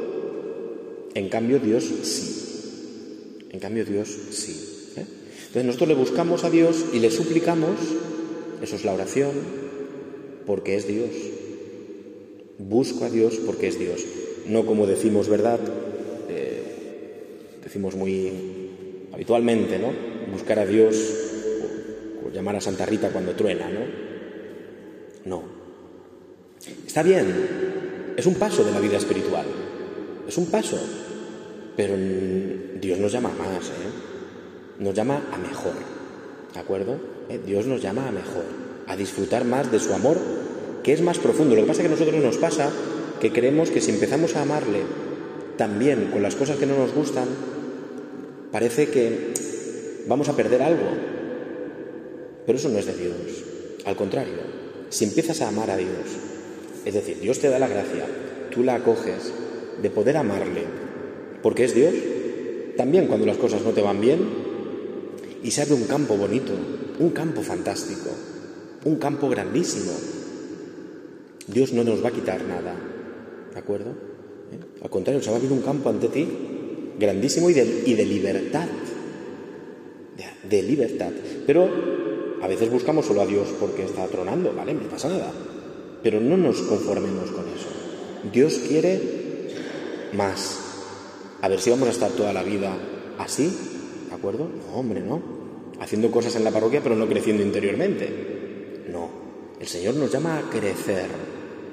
[1.15, 3.47] En cambio Dios sí.
[3.51, 4.91] En cambio Dios sí.
[4.97, 5.07] ¿eh?
[5.47, 7.77] Entonces nosotros le buscamos a Dios y le suplicamos,
[8.61, 9.31] eso es la oración,
[10.47, 11.11] porque es Dios.
[12.59, 14.05] Busco a Dios porque es Dios.
[14.47, 15.59] No como decimos, ¿verdad?
[16.29, 18.33] Eh, decimos muy
[19.13, 19.93] habitualmente, ¿no?
[20.33, 20.97] Buscar a Dios
[22.25, 23.81] o, llamar a Santa Rita cuando truena, ¿no?
[25.25, 25.43] No.
[26.87, 27.27] Está bien,
[28.17, 29.47] es un paso de la vida espiritual,
[30.27, 30.79] es un paso,
[31.77, 31.95] pero
[32.81, 34.79] Dios nos llama más, ¿eh?
[34.79, 35.75] nos llama a mejor,
[36.53, 36.99] ¿de acuerdo?
[37.29, 37.41] ¿Eh?
[37.45, 38.45] Dios nos llama a mejor,
[38.87, 40.19] a disfrutar más de su amor,
[40.85, 41.57] que es más profundo.
[41.57, 42.71] Lo que pasa es que a nosotros nos pasa
[43.21, 44.83] que creemos que si empezamos a amarle
[45.57, 47.27] también con las cosas que no nos gustan,
[48.53, 49.33] parece que
[50.07, 50.87] vamos a perder algo.
[52.47, 53.15] Pero eso no es de Dios.
[53.87, 54.39] Al contrario,
[54.91, 55.89] si empiezas a amar a Dios,
[56.85, 58.05] es decir, Dios te da la gracia,
[58.51, 59.33] tú la acoges
[59.81, 60.65] de poder amarle,
[61.43, 61.95] porque es Dios.
[62.77, 64.21] También cuando las cosas no te van bien
[65.43, 66.53] y se abre un campo bonito,
[66.99, 68.11] un campo fantástico,
[68.85, 69.93] un campo grandísimo.
[71.47, 72.75] Dios no nos va a quitar nada,
[73.53, 73.91] ¿de acuerdo?
[73.91, 74.83] ¿Eh?
[74.83, 76.27] Al contrario, se va a abrir un campo ante ti
[76.99, 78.69] grandísimo y de, y de libertad,
[80.49, 81.11] de, libertad.
[81.47, 81.69] Pero
[82.41, 84.75] a veces buscamos solo a Dios porque está tronando, ¿vale?
[84.75, 85.33] No pasa nada.
[86.03, 87.69] Pero no nos conformemos con eso.
[88.33, 89.01] Dios quiere
[90.13, 90.61] más.
[91.41, 92.77] A ver si vamos a estar toda la vida
[93.19, 93.51] así,
[94.09, 94.49] ¿de acuerdo?
[94.49, 95.21] No, hombre, no.
[95.81, 98.85] Haciendo cosas en la parroquia pero no creciendo interiormente.
[98.91, 99.25] No.
[99.59, 101.07] El Señor nos llama a crecer,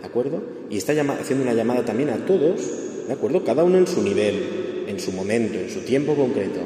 [0.02, 0.42] ¿de acuerdo?
[0.70, 3.44] Y está haciendo una llamada también a todos, ¿de acuerdo?
[3.44, 6.60] Cada uno en su nivel, en su momento, en su tiempo concreto.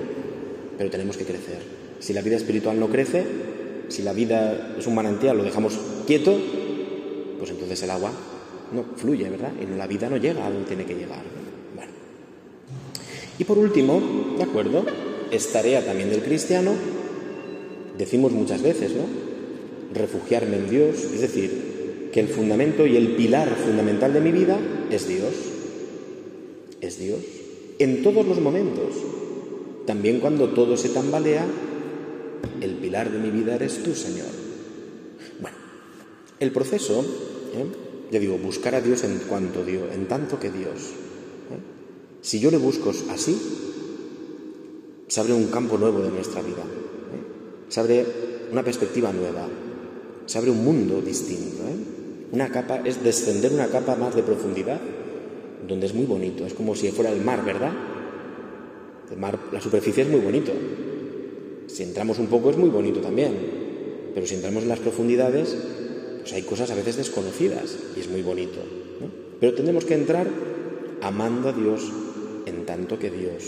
[0.78, 1.60] Pero tenemos que crecer.
[2.00, 3.24] Si la vida espiritual no crece,
[3.90, 6.38] si la vida es un manantial, lo dejamos quieto,
[7.38, 8.12] pues entonces el agua
[8.74, 9.52] no fluye, ¿verdad?
[9.62, 11.24] Y la vida no llega a donde tiene que llegar.
[11.76, 11.92] Bueno.
[13.38, 14.02] Y por último,
[14.38, 14.86] ¿de acuerdo?
[15.32, 16.72] Es tarea también del cristiano,
[17.98, 19.04] decimos muchas veces, ¿no?
[19.94, 21.65] Refugiarme en Dios, es decir,
[22.16, 24.58] que el fundamento y el pilar fundamental de mi vida
[24.90, 25.34] es Dios.
[26.80, 27.20] Es Dios.
[27.78, 28.96] En todos los momentos.
[29.86, 31.46] También cuando todo se tambalea,
[32.62, 34.30] el pilar de mi vida eres tú, Señor.
[35.42, 35.58] Bueno,
[36.40, 37.66] el proceso, ¿eh?
[38.10, 40.72] ya digo, buscar a Dios en cuanto Dios, en tanto que Dios.
[40.72, 41.60] ¿eh?
[42.22, 43.38] Si yo le busco así,
[45.06, 46.64] se abre un campo nuevo de nuestra vida.
[46.64, 47.68] ¿eh?
[47.68, 48.06] Se abre
[48.54, 49.50] una perspectiva nueva.
[50.26, 51.56] Se abre un mundo distinto.
[52.32, 54.80] Una capa es descender una capa más de profundidad,
[55.68, 56.46] donde es muy bonito.
[56.46, 57.72] Es como si fuera el mar, ¿verdad?
[59.12, 60.52] El mar, la superficie es muy bonito.
[61.68, 63.34] Si entramos un poco es muy bonito también.
[64.14, 65.56] Pero si entramos en las profundidades,
[66.22, 68.60] pues hay cosas a veces desconocidas y es muy bonito.
[69.40, 70.28] Pero tenemos que entrar
[71.02, 71.92] amando a Dios
[72.46, 73.44] en tanto que Dios.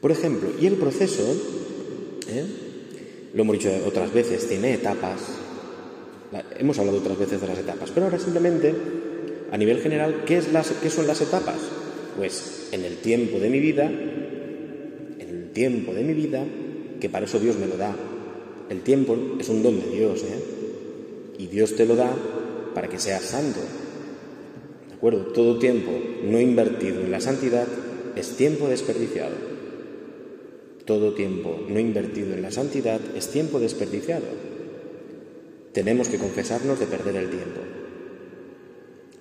[0.00, 1.22] Por ejemplo, y el proceso,
[2.28, 2.44] ¿eh?
[3.34, 5.20] lo hemos dicho otras veces, tiene etapas.
[6.58, 8.74] Hemos hablado otras veces de las etapas, pero ahora simplemente,
[9.50, 10.42] a nivel general, ¿qué,
[10.82, 11.58] ¿qué son las etapas?
[12.16, 16.44] Pues en el tiempo de mi vida, en el tiempo de mi vida,
[17.00, 17.94] que para eso Dios me lo da.
[18.68, 20.42] El tiempo es un don de Dios, ¿eh?
[21.38, 22.12] Y Dios te lo da
[22.74, 23.60] para que seas santo.
[24.88, 25.26] ¿De acuerdo?
[25.32, 25.92] Todo tiempo
[26.24, 27.66] no invertido en la santidad
[28.16, 29.34] es tiempo desperdiciado.
[30.84, 34.47] Todo tiempo no invertido en la santidad es tiempo desperdiciado.
[35.78, 37.60] Tenemos que confesarnos de perder el tiempo.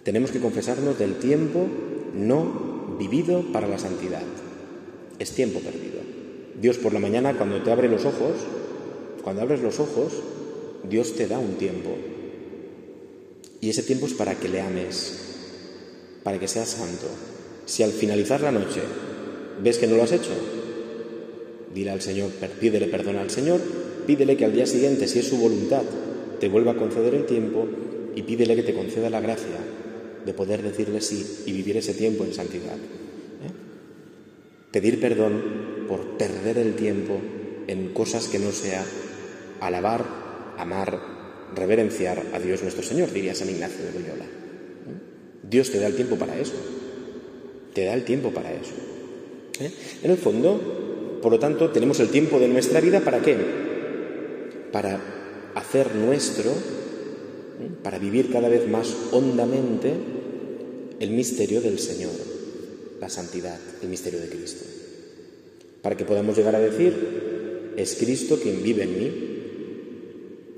[0.02, 1.68] Tenemos que confesarnos del tiempo
[2.16, 4.24] no vivido para la santidad.
[5.20, 6.00] Es tiempo perdido.
[6.60, 8.38] Dios por la mañana cuando te abre los ojos,
[9.24, 10.14] cuando abres los ojos,
[10.90, 11.92] Dios te da un tiempo.
[13.62, 15.14] Y ese tiempo es para que le ames,
[16.24, 17.06] para que seas santo.
[17.68, 18.82] Si al finalizar la noche
[19.62, 20.32] ves que no lo has hecho,
[21.76, 23.62] dile al Señor, pídele perdón al Señor,
[24.08, 25.84] pídele que al día siguiente, si es su voluntad,
[26.40, 27.68] te vuelva a conceder el tiempo
[28.16, 29.58] y pídele que te conceda la gracia
[30.26, 32.76] de poder decirle sí y vivir ese tiempo en santidad.
[32.76, 33.52] ¿eh?
[34.72, 37.20] Pedir perdón por perder el tiempo
[37.68, 38.84] en cosas que no sea
[39.62, 40.04] alabar,
[40.58, 41.00] amar,
[41.56, 44.26] reverenciar a Dios nuestro Señor, diría San Ignacio de Loyola.
[44.26, 45.48] ¿eh?
[45.50, 46.56] Dios te da el tiempo para eso.
[47.74, 48.74] Te da el tiempo para eso.
[49.60, 49.72] ¿eh?
[50.04, 53.38] En el fondo, por lo tanto, tenemos el tiempo de nuestra vida para qué?
[54.72, 55.17] Para
[55.58, 57.70] hacer nuestro, ¿eh?
[57.84, 59.92] para vivir cada vez más hondamente
[61.00, 62.12] el misterio del Señor,
[63.02, 64.66] la santidad, el misterio de Cristo.
[65.82, 66.94] Para que podamos llegar a decir,
[67.76, 69.12] es Cristo quien vive en mí.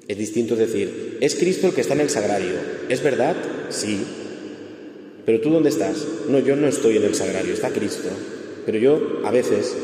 [0.08, 2.56] Es distinto decir, es Cristo el que está en el sagrario.
[2.90, 3.36] ¿Es verdad?
[3.70, 4.00] Sí,
[5.26, 6.06] pero tú dónde estás?
[6.28, 8.10] No, yo no estoy en el sagrario, está Cristo.
[8.66, 9.76] Pero yo a veces,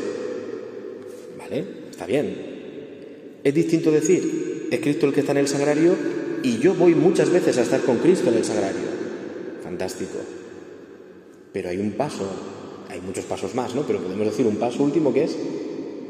[1.38, 1.64] ¿vale?
[1.90, 2.34] Está bien.
[3.44, 5.94] Es distinto decir, es Cristo el que está en el sagrario
[6.42, 8.86] y yo voy muchas veces a estar con Cristo en el sagrario.
[9.62, 10.18] Fantástico.
[11.52, 12.28] Pero hay un paso,
[12.88, 13.82] hay muchos pasos más, ¿no?
[13.86, 15.36] Pero podemos decir un paso último que es,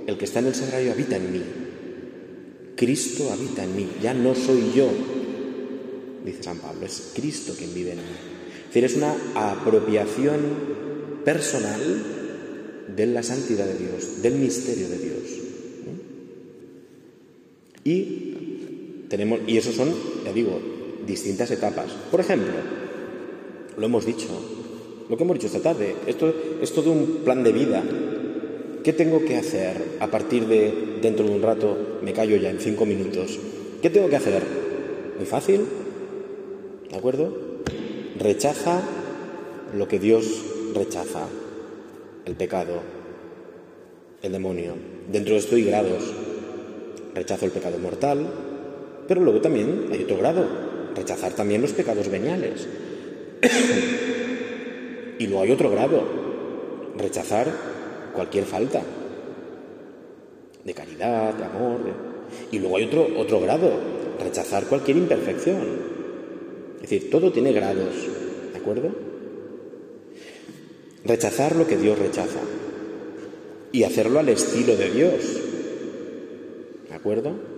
[0.06, 1.42] el que está en el sagrario habita en mí.
[2.76, 4.88] Cristo habita en mí, ya no soy yo,
[6.24, 8.36] dice San Pablo, es Cristo quien vive en mí
[8.76, 9.14] decir, es una
[9.52, 10.40] apropiación
[11.24, 12.04] personal
[12.94, 15.16] de la santidad de Dios, del misterio de Dios.
[17.84, 18.35] Y
[19.08, 19.92] tenemos, y eso son,
[20.24, 20.60] ya digo,
[21.06, 21.90] distintas etapas.
[22.10, 22.54] Por ejemplo,
[23.76, 24.28] lo hemos dicho,
[25.08, 27.82] lo que hemos dicho esta tarde, esto es todo un plan de vida.
[28.82, 31.98] ¿Qué tengo que hacer a partir de dentro de un rato?
[32.02, 33.38] Me callo ya en cinco minutos.
[33.82, 34.42] ¿Qué tengo que hacer?
[35.16, 35.62] Muy fácil,
[36.90, 37.46] ¿de acuerdo?
[38.18, 38.82] rechaza
[39.74, 41.26] lo que Dios rechaza,
[42.24, 42.80] el pecado,
[44.22, 44.74] el demonio.
[45.10, 46.02] Dentro de esto hay grados.
[47.14, 48.26] Rechazo el pecado mortal,
[49.06, 50.46] pero luego también hay otro grado,
[50.94, 52.66] rechazar también los pecados veniales.
[55.18, 56.02] y luego hay otro grado,
[56.96, 57.46] rechazar
[58.14, 58.82] cualquier falta
[60.64, 61.80] de caridad, de amor.
[62.50, 63.70] Y luego hay otro, otro grado,
[64.22, 65.62] rechazar cualquier imperfección.
[66.76, 67.94] Es decir, todo tiene grados,
[68.52, 68.90] ¿de acuerdo?
[71.04, 72.40] Rechazar lo que Dios rechaza
[73.70, 75.40] y hacerlo al estilo de Dios,
[76.88, 77.55] ¿de acuerdo?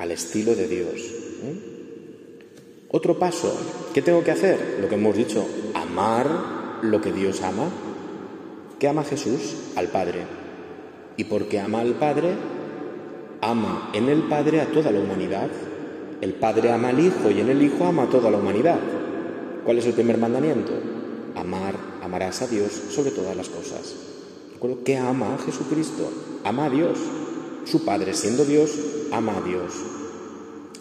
[0.00, 0.96] Al estilo de Dios.
[1.44, 2.88] ¿eh?
[2.90, 3.54] Otro paso,
[3.92, 4.78] ¿qué tengo que hacer?
[4.80, 7.68] Lo que hemos dicho, amar lo que Dios ama.
[8.78, 9.56] ¿Qué ama Jesús?
[9.76, 10.24] Al Padre.
[11.18, 12.32] Y porque ama al Padre,
[13.42, 15.48] ama en el Padre a toda la humanidad.
[16.22, 18.80] El Padre ama al Hijo y en el Hijo ama a toda la humanidad.
[19.66, 20.72] ¿Cuál es el primer mandamiento?
[21.36, 23.94] Amar, amarás a Dios sobre todas las cosas.
[24.62, 26.10] ¿De ¿Qué ama a Jesucristo?
[26.42, 26.98] Ama a Dios.
[27.66, 28.70] Su Padre, siendo Dios,
[29.12, 29.72] ama a Dios.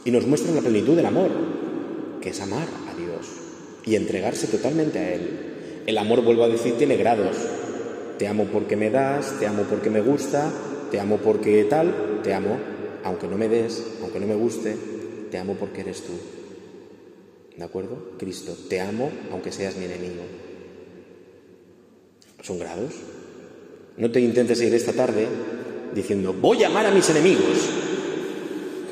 [0.05, 1.29] Y nos muestra la plenitud del amor,
[2.21, 3.27] que es amar a Dios
[3.85, 5.83] y entregarse totalmente a Él.
[5.85, 7.35] El amor, vuelvo a decir, tiene grados.
[8.17, 10.51] Te amo porque me das, te amo porque me gusta,
[10.91, 12.57] te amo porque tal, te amo
[13.03, 14.75] aunque no me des, aunque no me guste,
[15.31, 16.13] te amo porque eres tú.
[17.55, 18.11] ¿De acuerdo?
[18.17, 20.23] Cristo, te amo aunque seas mi enemigo.
[22.41, 22.93] ¿Son grados?
[23.97, 25.27] No te intentes ir esta tarde
[25.93, 27.78] diciendo, voy a amar a mis enemigos.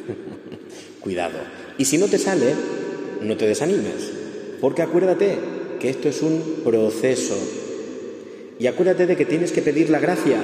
[1.02, 1.38] Cuidado.
[1.78, 2.54] Y si no te sale,
[3.22, 4.12] no te desanimes,
[4.62, 5.38] porque acuérdate
[5.80, 7.36] que esto es un proceso.
[8.60, 10.42] Y acuérdate de que tienes que pedir la gracia.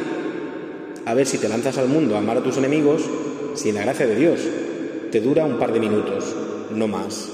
[1.05, 3.03] A ver si te lanzas al mundo a amar a tus enemigos
[3.55, 4.39] sin la gracia de Dios
[5.11, 6.35] te dura un par de minutos,
[6.71, 7.29] no más.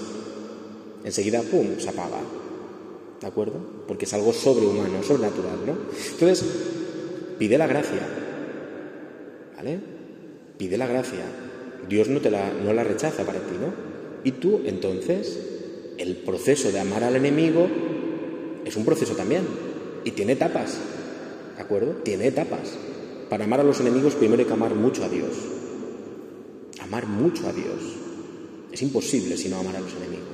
[1.05, 2.19] Enseguida, ¡pum!, se apaga.
[3.21, 3.53] ¿De acuerdo?
[3.87, 5.77] Porque es algo sobrehumano, sobrenatural, ¿no?
[6.11, 6.43] Entonces,
[7.39, 8.01] Pide la gracia.
[9.55, 9.79] ¿Vale?
[10.57, 11.23] Pide la gracia.
[11.87, 13.73] Dios no, te la, no la rechaza para ti, ¿no?
[14.23, 15.39] Y tú, entonces,
[15.97, 17.67] el proceso de amar al enemigo
[18.65, 19.43] es un proceso también.
[20.03, 20.77] Y tiene etapas.
[21.55, 21.93] ¿De acuerdo?
[22.03, 22.77] Tiene etapas.
[23.29, 25.29] Para amar a los enemigos primero hay que amar mucho a Dios.
[26.81, 27.95] Amar mucho a Dios.
[28.71, 30.27] Es imposible si no amar a los enemigos.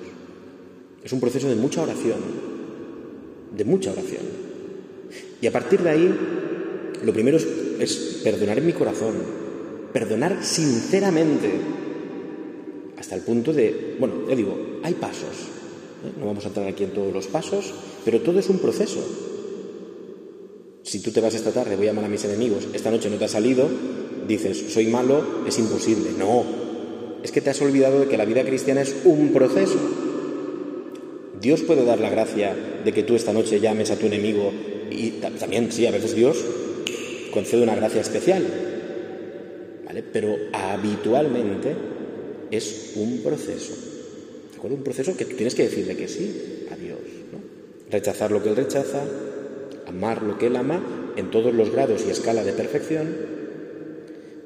[1.03, 2.19] Es un proceso de mucha oración.
[3.55, 4.23] De mucha oración.
[5.41, 6.15] Y a partir de ahí,
[7.03, 9.44] lo primero es, perdonar en mi corazón.
[9.95, 11.49] Perdonar sinceramente.
[12.99, 15.29] Hasta el punto de, bueno, ya digo, hay pasos.
[16.03, 16.11] ¿eh?
[16.19, 18.99] No vamos a entrar aquí en todos los pasos, pero todo es un proceso.
[20.83, 23.15] Si tú te vas esta tarde, voy a amar a mis enemigos, esta noche no
[23.15, 23.69] te ha salido,
[24.27, 26.09] dices, soy malo, es imposible.
[26.19, 26.43] No,
[27.23, 29.79] es que te has olvidado de que la vida cristiana es un proceso.
[31.39, 32.53] Dios puede dar la gracia
[32.83, 34.51] de que tú esta noche llames a tu enemigo
[34.91, 36.43] y también, sí, a veces Dios
[37.31, 38.74] concede una gracia especial,
[40.03, 41.75] Pero habitualmente
[42.51, 43.73] es un proceso,
[44.51, 44.77] ¿de acuerdo?
[44.77, 46.99] Un proceso que tú tienes que decirle que sí a Dios.
[47.89, 49.03] Rechazar lo que Él rechaza,
[49.87, 50.81] amar lo que Él ama
[51.15, 53.07] en todos los grados y escala de perfección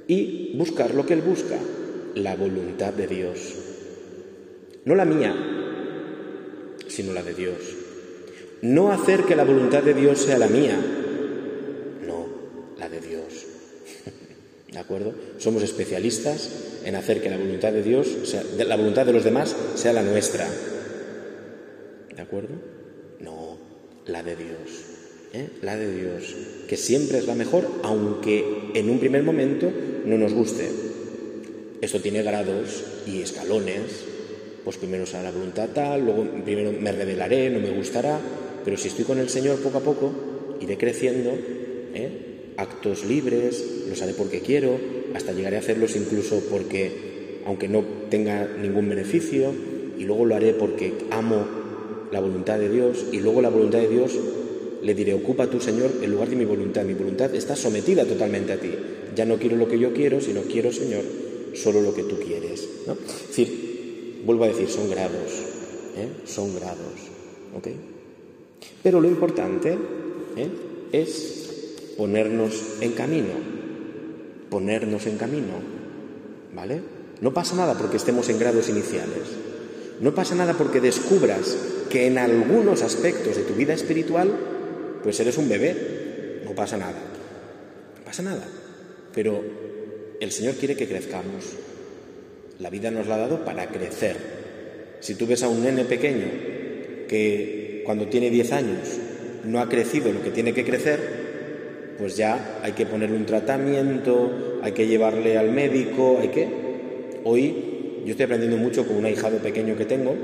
[0.07, 1.57] y buscar lo que Él busca,
[2.15, 3.55] la voluntad de Dios.
[4.85, 5.35] No la mía,
[6.87, 7.57] sino la de Dios.
[8.61, 10.77] No hacer que la voluntad de Dios sea la mía,
[12.05, 12.25] no,
[12.77, 13.45] la de Dios.
[14.71, 15.13] ¿De acuerdo?
[15.39, 16.49] Somos especialistas
[16.85, 20.03] en hacer que la voluntad de Dios, sea, la voluntad de los demás, sea la
[20.03, 20.47] nuestra.
[22.15, 22.55] ¿De acuerdo?
[23.21, 23.57] No,
[24.05, 24.99] la de Dios.
[25.33, 25.47] ¿eh?
[25.61, 26.35] La de Dios,
[26.67, 29.71] que siempre es la mejor, aunque en un primer momento
[30.05, 30.69] no nos guste.
[31.81, 34.05] Esto tiene grados y escalones.
[34.63, 38.19] Pues primero será la voluntad tal, luego primero me revelaré, no me gustará,
[38.65, 40.11] pero si estoy con el Señor poco a poco,
[40.59, 42.53] iré creciendo, ¿eh?
[42.57, 44.77] actos libres, los haré porque quiero,
[45.13, 49.51] hasta llegaré a hacerlos incluso porque, aunque no tenga ningún beneficio,
[49.97, 51.45] y luego lo haré porque amo
[52.11, 54.17] la voluntad de Dios, y luego la voluntad de Dios
[54.81, 58.53] le diré, ocupa tu Señor el lugar de mi voluntad, mi voluntad está sometida totalmente
[58.53, 58.71] a ti,
[59.15, 61.03] ya no quiero lo que yo quiero, sino quiero, Señor,
[61.53, 62.67] solo lo que tú quieres.
[62.87, 62.93] ¿no?
[62.93, 65.31] Es decir, vuelvo a decir, son grados,
[65.97, 66.07] ¿eh?
[66.25, 66.93] son grados.
[67.57, 67.67] ¿ok?
[68.83, 69.77] Pero lo importante
[70.37, 70.49] ¿eh?
[70.91, 73.33] es ponernos en camino,
[74.49, 75.53] ponernos en camino,
[76.53, 76.81] ¿vale?
[77.21, 79.23] No pasa nada porque estemos en grados iniciales.
[79.99, 81.57] No pasa nada porque descubras
[81.89, 84.31] que en algunos aspectos de tu vida espiritual,
[85.03, 86.41] pues eres un bebé.
[86.45, 86.99] No pasa nada.
[87.97, 88.47] No pasa nada.
[89.13, 89.43] Pero
[90.19, 91.45] el Señor quiere que crezcamos.
[92.59, 94.15] La vida nos la ha dado para crecer.
[95.01, 96.27] Si tú ves a un nene pequeño
[97.07, 98.79] que cuando tiene 10 años
[99.45, 101.18] no ha crecido lo que tiene que crecer,
[101.99, 106.47] pues ya hay que ponerle un tratamiento, hay que llevarle al médico, hay que...
[107.25, 110.15] Hoy yo estoy aprendiendo mucho con un ahijado pequeño que tengo,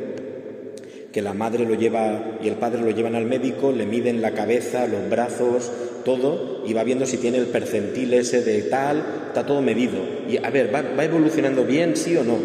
[1.11, 4.31] que la madre lo lleva y el padre lo llevan al médico, le miden la
[4.31, 5.69] cabeza, los brazos,
[6.05, 9.99] todo, y va viendo si tiene el percentil ese de tal, está todo medido.
[10.29, 12.37] Y a ver, ¿va, va evolucionando bien, sí o no?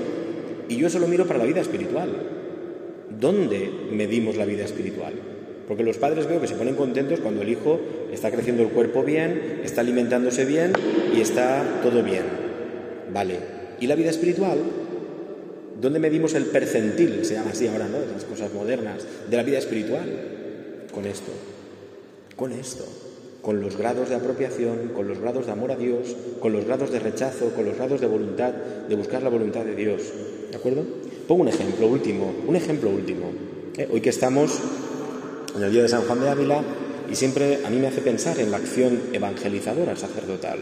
[0.69, 2.11] Y yo eso lo miro para la vida espiritual.
[3.21, 5.13] ¿Dónde medimos la vida espiritual?
[5.71, 7.79] Porque los padres veo que se ponen contentos cuando el hijo
[8.13, 10.73] está creciendo el cuerpo bien, está alimentándose bien
[11.17, 12.25] y está todo bien.
[13.15, 13.39] Vale.
[13.79, 14.59] ¿Y la vida espiritual?
[15.81, 17.25] ¿Dónde medimos el percentil?
[17.25, 17.99] Se llama así ahora, ¿no?
[17.99, 19.07] Esas cosas modernas.
[19.31, 20.07] De la vida espiritual.
[20.93, 21.31] Con esto.
[22.35, 22.85] Con esto.
[23.41, 26.91] Con los grados de apropiación, con los grados de amor a Dios, con los grados
[26.91, 28.53] de rechazo, con los grados de voluntad,
[28.89, 30.03] de buscar la voluntad de Dios.
[30.51, 30.83] ¿De acuerdo?
[31.29, 32.35] Pongo un ejemplo último.
[32.49, 33.31] Un ejemplo último.
[33.79, 33.89] ¿Eh?
[33.89, 34.61] Hoy que estamos
[35.57, 36.63] en el día de San Juan de Ávila
[37.11, 40.59] y siempre a mí me hace pensar en la acción evangelizadora sacerdotal.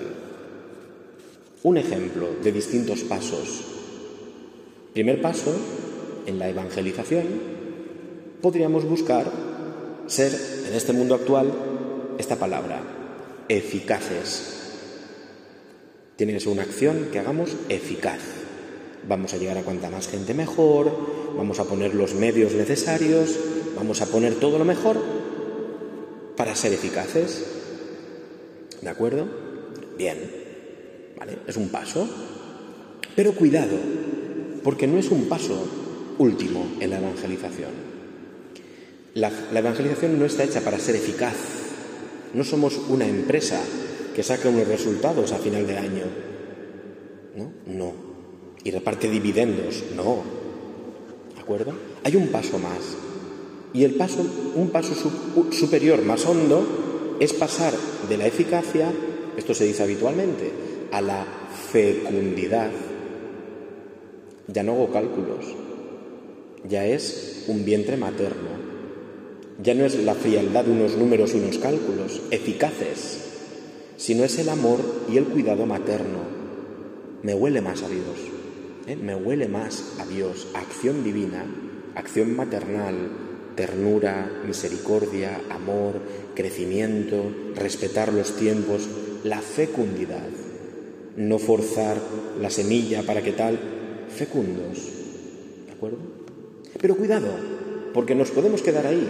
[1.63, 3.65] Un ejemplo de distintos pasos.
[4.95, 5.55] Primer paso,
[6.27, 7.25] en la evangelización,
[8.41, 9.31] podríamos buscar
[10.07, 10.33] ser,
[10.69, 11.53] en este mundo actual,
[12.19, 12.81] esta palabra,
[13.49, 14.55] eficaces.
[16.17, 18.38] Tiene que ser una acción que hagamos eficaz.
[19.09, 20.93] Vamos a llegar a cuanta más gente mejor,
[21.37, 23.39] vamos a poner los medios necesarios,
[23.75, 24.99] vamos a poner todo lo mejor
[26.37, 27.45] para ser eficaces.
[28.83, 29.27] ¿De acuerdo?
[29.97, 30.19] Bien.
[31.19, 31.39] ¿Vale?
[31.47, 32.09] Es un paso.
[33.17, 33.77] Pero cuidado,
[34.63, 35.67] porque no es un paso
[36.19, 37.71] último en la evangelización.
[39.15, 41.35] La, evangelización no está hecha para ser eficaz.
[42.35, 43.61] No somos una empresa
[44.15, 46.05] que saca unos resultados a final de año.
[47.35, 47.53] ¿No?
[47.67, 48.08] No.
[48.69, 49.83] Y reparte dividendos.
[49.97, 50.23] No.
[51.35, 51.73] ¿De acuerdo?
[52.05, 52.97] Hay un paso más.
[53.73, 54.95] Y el paso, un paso
[55.51, 57.73] superior, más hondo, es pasar
[58.09, 58.93] de la eficacia
[59.39, 60.51] esto se dice habitualmente,
[60.91, 61.25] a la
[61.71, 62.71] fecundidad.
[64.49, 65.45] Ya no hago cálculos,
[66.69, 68.49] ya es un vientre materno,
[69.63, 73.21] ya no es la frialdad de unos números y unos cálculos eficaces,
[73.97, 76.19] sino es el amor y el cuidado materno.
[77.23, 78.19] Me huele más a Dios,
[78.89, 78.97] ¿eh?
[78.97, 81.45] me huele más a Dios, acción divina,
[81.95, 82.95] acción maternal,
[83.55, 86.01] ternura, misericordia, amor,
[86.35, 87.25] crecimiento,
[87.55, 88.89] respetar los tiempos,
[89.25, 90.29] la fecundidad.
[91.17, 91.99] No forzar
[92.41, 93.59] la semilla para que tal,
[94.17, 94.79] fecundos.
[95.67, 95.99] ¿De acuerdo?
[96.81, 97.29] Pero cuidado,
[97.93, 99.07] porque nos podemos quedar ahí.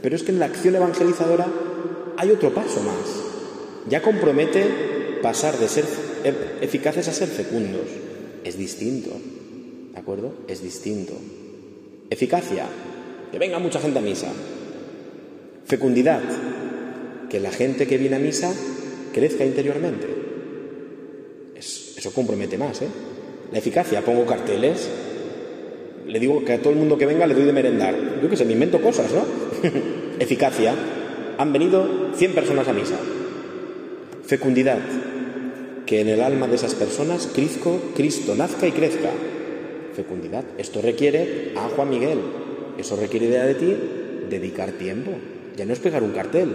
[0.00, 1.46] Pero es que en la acción evangelizadora
[2.16, 3.90] hay otro paso más.
[3.90, 5.84] Ya compromete pasar de ser
[6.62, 8.03] eficaces a ser fecundos.
[8.44, 9.10] Es distinto.
[9.92, 10.34] ¿De acuerdo?
[10.46, 11.14] Es distinto.
[12.10, 12.66] Eficacia,
[13.32, 14.28] que venga mucha gente a misa.
[15.64, 16.22] Fecundidad,
[17.30, 18.54] que la gente que viene a misa
[19.12, 20.06] crezca interiormente.
[21.56, 22.88] eso compromete más, ¿eh?
[23.50, 24.88] La eficacia, pongo carteles,
[26.06, 27.94] le digo que a todo el mundo que venga le doy de merendar.
[28.22, 29.24] Yo que sé, me invento cosas, ¿no?
[30.18, 30.74] eficacia,
[31.38, 32.96] han venido 100 personas a misa.
[34.26, 34.78] Fecundidad,
[35.86, 39.10] que en el alma de esas personas Cristo, Cristo nazca y crezca.
[39.94, 42.18] Fecundidad, esto requiere a Juan Miguel,
[42.78, 43.76] eso requiere de ti
[44.28, 45.12] dedicar tiempo.
[45.56, 46.50] Ya no es pegar un cartel,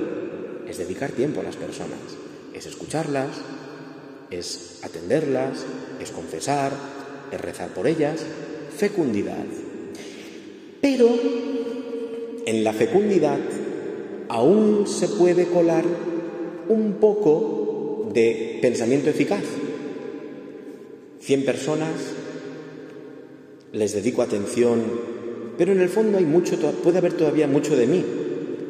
[0.68, 2.00] es dedicar tiempo a las personas,
[2.54, 3.30] es escucharlas,
[4.30, 5.66] es atenderlas,
[6.02, 6.72] es confesar,
[7.32, 8.26] es rezar por ellas,
[8.76, 9.46] fecundidad.
[10.82, 11.08] Pero
[12.46, 13.40] en la fecundidad
[14.28, 15.86] aún se puede colar
[16.68, 17.59] un poco
[18.62, 19.44] pensamiento eficaz.
[21.20, 21.94] Cien personas,
[23.72, 24.84] les dedico atención,
[25.58, 28.06] pero en el fondo hay mucho, puede haber todavía mucho de mí.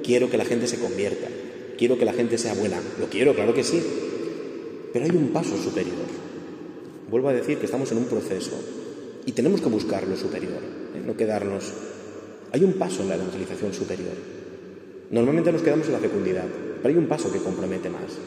[0.04, 1.28] Quiero que la gente se convierta,
[1.78, 3.82] quiero que la gente sea buena, lo quiero, claro que sí,
[4.91, 6.10] pero hay un paso superior.
[7.10, 8.52] Vuelvo a decir que estamos en un proceso
[9.26, 10.62] y tenemos que buscar lo superior,
[10.95, 11.02] ¿eh?
[11.06, 11.72] no quedarnos.
[12.52, 14.14] Hay un paso en la evangelización superior.
[15.12, 16.45] Normalmente nos quedamos en la fecundidad,
[16.82, 18.18] pero hay un paso que compromete más,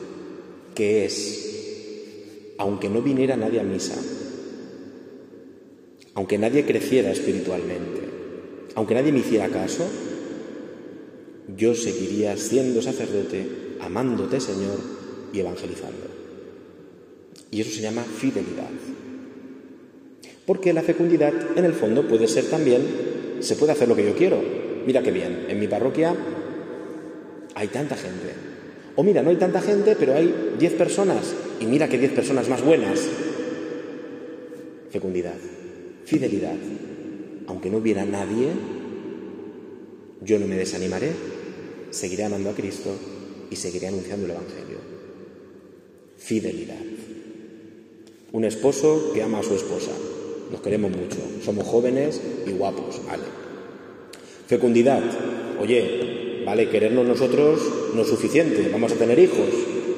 [0.75, 3.97] que es, aunque no viniera nadie a misa,
[6.15, 8.01] aunque nadie creciera espiritualmente,
[8.75, 9.87] aunque nadie me hiciera caso,
[11.57, 14.79] yo seguiría siendo sacerdote, amándote Señor
[15.33, 16.07] y evangelizando.
[17.51, 18.71] Y eso se llama fidelidad.
[20.47, 22.83] Porque la fecundidad, en el fondo, puede ser también,
[23.41, 24.43] se puede hacer lo que yo quiero.
[24.87, 26.15] Mira qué bien, en mi parroquia
[27.55, 28.52] hay tanta gente.
[28.97, 31.35] O mira, no hay tanta gente, pero hay 10 personas.
[31.61, 33.01] Y mira qué 10 personas más buenas.
[34.91, 35.35] Fecundidad,
[36.05, 36.57] fidelidad.
[37.47, 38.49] Aunque no hubiera nadie,
[40.21, 41.13] yo no me desanimaré,
[41.91, 42.91] seguiré amando a Cristo
[43.51, 44.79] y seguiré anunciando el Evangelio.
[46.19, 46.77] Fidelidad.
[48.33, 49.91] Un esposo que ama a su esposa.
[50.51, 51.19] Nos queremos mucho.
[51.43, 53.01] Somos jóvenes y guapos.
[53.07, 53.25] Vale.
[54.47, 55.03] Fecundidad.
[55.61, 56.02] Oye,
[56.45, 57.61] vale, querernos nosotros
[57.95, 58.69] no es suficiente.
[58.73, 59.49] Vamos a tener hijos.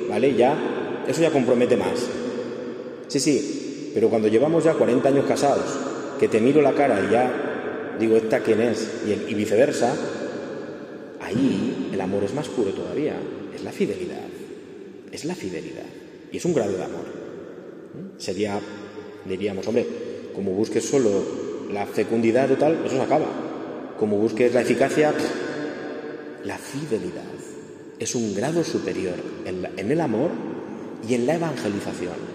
[0.08, 1.04] Vale, ya.
[1.08, 2.06] Eso ya compromete más.
[3.08, 3.90] Sí, sí.
[3.94, 5.78] Pero cuando llevamos ya 40 años casados,
[6.18, 8.88] que te miro la cara y ya digo, ¿esta quién es?
[9.06, 9.94] Y, viceversa,
[11.20, 13.14] ahí el amor es más puro todavía.
[13.54, 14.26] Es la fidelidad.
[15.12, 15.86] Es la fidelidad.
[16.32, 17.04] Y es un grado de amor.
[18.18, 18.58] Sería,
[19.24, 19.86] diríamos, hombre,
[20.34, 21.10] como busques solo
[21.72, 23.26] la fecundidad o tal, eso se acaba.
[23.98, 25.14] Como busques la eficacia,
[26.44, 27.24] la fidelidad
[27.98, 29.14] es un grado superior
[29.44, 30.30] en, el amor
[31.08, 32.34] y en la evangelización.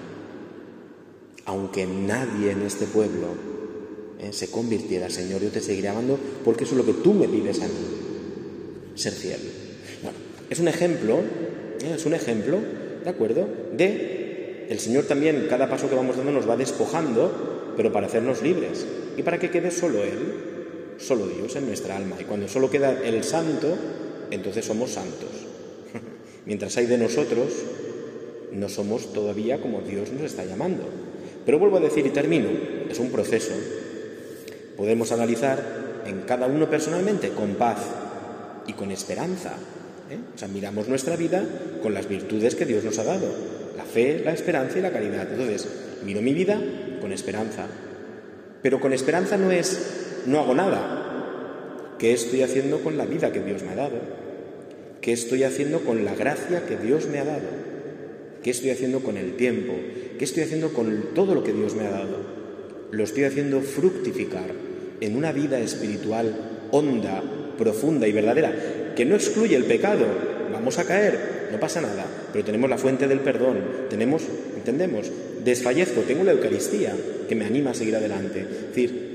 [1.46, 3.28] Aunque nadie en este pueblo
[4.20, 7.28] eh, se convirtiera, Señor, yo te seguiré amando porque eso es lo que tú me
[7.28, 9.40] pides a mí, ser fiel.
[10.50, 12.60] Es un ejemplo, eh, es un ejemplo,
[13.04, 14.20] ¿de acuerdo?, de
[14.70, 18.86] el Señor también, cada paso que vamos dando, nos va despojando, pero para hacernos libres.
[19.18, 20.49] Y para que quede solo Él,
[21.00, 22.16] solo Dios en nuestra alma.
[22.20, 23.76] Y cuando solo queda el santo,
[24.32, 25.30] entonces somos santos.
[26.46, 27.54] Mientras hay de nosotros,
[28.52, 30.84] no somos todavía como Dios nos está llamando.
[31.46, 32.50] Pero vuelvo a decir y termino,
[32.90, 33.54] es un proceso.
[34.78, 37.80] Podemos analizar en cada uno personalmente con paz
[38.68, 39.54] y con esperanza.
[40.10, 40.18] ¿eh?
[40.36, 41.44] O sea, miramos nuestra vida
[41.82, 45.28] con las virtudes que Dios nos ha dado la fe, la esperanza y la caridad.
[45.32, 45.68] Entonces,
[46.06, 46.62] miro mi vida
[47.00, 47.66] con esperanza.
[48.62, 51.96] Pero con esperanza no es no hago nada.
[51.98, 54.00] ¿Qué estoy haciendo con la vida que Dios me ha dado?
[55.02, 57.48] ¿Qué estoy haciendo con la gracia que Dios me ha dado?
[58.44, 59.74] ¿Qué estoy haciendo con el tiempo?
[60.18, 62.18] ¿Qué estoy haciendo con todo lo que Dios me ha dado?
[62.92, 64.50] Lo estoy haciendo fructificar
[65.02, 66.36] en una vida espiritual
[66.72, 67.22] honda,
[67.58, 70.06] profunda y verdadera, que no excluye el pecado.
[70.52, 73.60] Vamos a caer, no pasa nada, pero tenemos la fuente del perdón,
[73.90, 74.24] tenemos,
[74.56, 75.12] entendemos,
[75.44, 76.94] desfallezco, tengo la Eucaristía
[77.28, 78.42] que me anima a seguir adelante.
[78.42, 79.09] Es decir,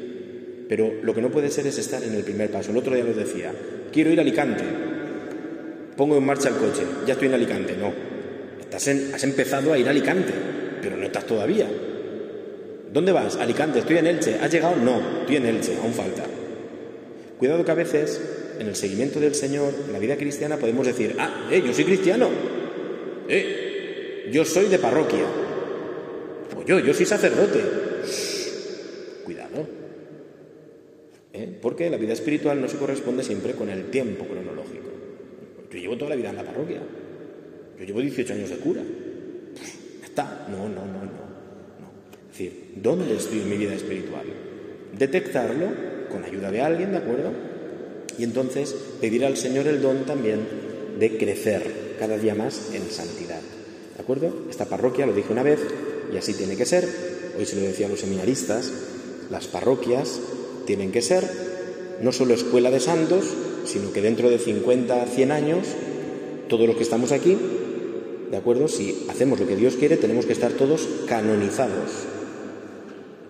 [0.68, 2.70] pero lo que no puede ser es estar en el primer paso.
[2.70, 3.52] El otro día lo decía,
[3.92, 4.64] quiero ir a Alicante,
[5.96, 7.76] pongo en marcha el coche, ya estoy en Alicante.
[7.76, 7.92] No,
[8.60, 10.32] estás has empezado a ir a Alicante,
[10.80, 11.68] pero no estás todavía.
[12.92, 13.36] ¿Dónde vas?
[13.36, 14.36] Alicante, estoy en Elche.
[14.40, 14.76] ¿Has llegado?
[14.76, 16.22] No, estoy en Elche, aún falta.
[17.38, 18.20] Cuidado que a veces
[18.58, 21.84] en el seguimiento del Señor, en la vida cristiana, podemos decir, ah, eh, yo soy
[21.84, 22.28] cristiano,
[23.28, 25.24] eh, yo soy de parroquia,
[26.54, 27.60] pues yo, yo soy sacerdote.
[29.24, 29.66] cuidado,
[31.32, 31.53] ¿eh?
[31.64, 34.90] Porque la vida espiritual no se corresponde siempre con el tiempo cronológico.
[35.72, 36.82] Yo llevo toda la vida en la parroquia,
[37.78, 38.82] yo llevo 18 años de cura.
[40.04, 41.04] está, no, no, no, no.
[41.04, 41.90] no.
[42.30, 44.26] Es decir, ¿dónde estoy en mi vida espiritual?
[44.98, 45.68] Detectarlo
[46.12, 47.32] con ayuda de alguien, ¿de acuerdo?
[48.18, 50.40] Y entonces pedir al Señor el don también
[51.00, 53.40] de crecer cada día más en santidad.
[53.96, 54.48] ¿De acuerdo?
[54.50, 55.60] Esta parroquia, lo dije una vez,
[56.12, 56.86] y así tiene que ser.
[57.38, 58.70] Hoy se lo decía a los seminaristas,
[59.30, 60.20] las parroquias
[60.66, 61.53] tienen que ser
[62.04, 63.24] no solo escuela de santos,
[63.64, 65.66] sino que dentro de 50, 100 años,
[66.48, 67.34] todos los que estamos aquí,
[68.30, 68.68] ¿de acuerdo?
[68.68, 71.90] Si hacemos lo que Dios quiere, tenemos que estar todos canonizados.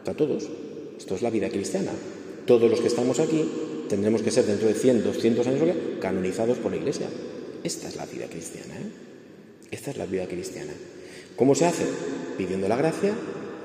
[0.04, 0.48] Para todos.
[0.98, 1.92] Esto es la vida cristiana.
[2.46, 3.48] Todos los que estamos aquí
[3.88, 7.06] tendremos que ser dentro de 100, 200 años canonizados por la Iglesia.
[7.62, 8.74] Esta es la vida cristiana.
[8.74, 8.90] ¿eh?
[9.70, 10.72] Esta es la vida cristiana.
[11.36, 11.84] ¿Cómo se hace?
[12.36, 13.12] Pidiendo la gracia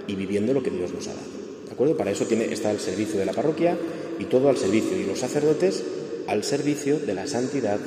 [0.05, 1.39] y viviendo lo que Dios nos ha dado.
[1.65, 1.97] ¿De acuerdo?
[1.97, 3.75] Para eso está el servicio de la parroquia
[4.19, 5.83] y todo al servicio, y los sacerdotes
[6.27, 7.79] al servicio de la santidad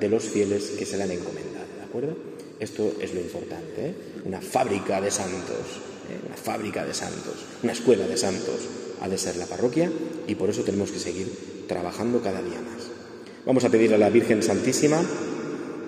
[0.00, 1.66] de los fieles que se le han encomendado.
[1.76, 2.16] ¿De acuerdo?
[2.58, 3.86] Esto es lo importante.
[3.86, 3.94] ¿eh?
[4.24, 6.18] Una fábrica de santos, ¿eh?
[6.26, 8.60] una fábrica de santos, una escuela de santos
[9.02, 9.90] ha de ser la parroquia
[10.26, 11.28] y por eso tenemos que seguir
[11.66, 12.88] trabajando cada día más.
[13.46, 15.02] Vamos a pedir a la Virgen Santísima,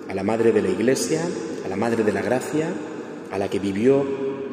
[0.07, 1.21] a la Madre de la Iglesia,
[1.65, 2.73] a la Madre de la Gracia,
[3.31, 4.05] a la que vivió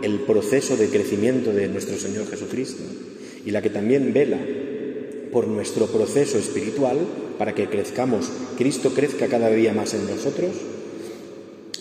[0.02, 2.82] el proceso de crecimiento de nuestro Señor Jesucristo
[3.44, 4.38] y la que también vela
[5.32, 6.98] por nuestro proceso espiritual
[7.38, 10.50] para que crezcamos, Cristo crezca cada día más en nosotros.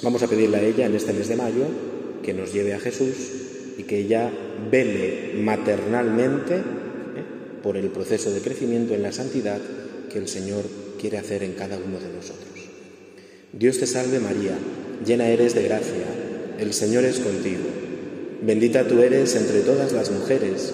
[0.01, 1.65] Vamos a pedirle a ella en este mes de mayo
[2.23, 3.15] que nos lleve a Jesús
[3.77, 4.31] y que ella
[4.71, 6.61] vele maternalmente
[7.61, 9.59] por el proceso de crecimiento en la santidad
[10.11, 10.63] que el Señor
[10.99, 12.49] quiere hacer en cada uno de nosotros.
[13.51, 14.57] Dios te salve María,
[15.05, 16.05] llena eres de gracia,
[16.59, 17.63] el Señor es contigo,
[18.41, 20.73] bendita tú eres entre todas las mujeres,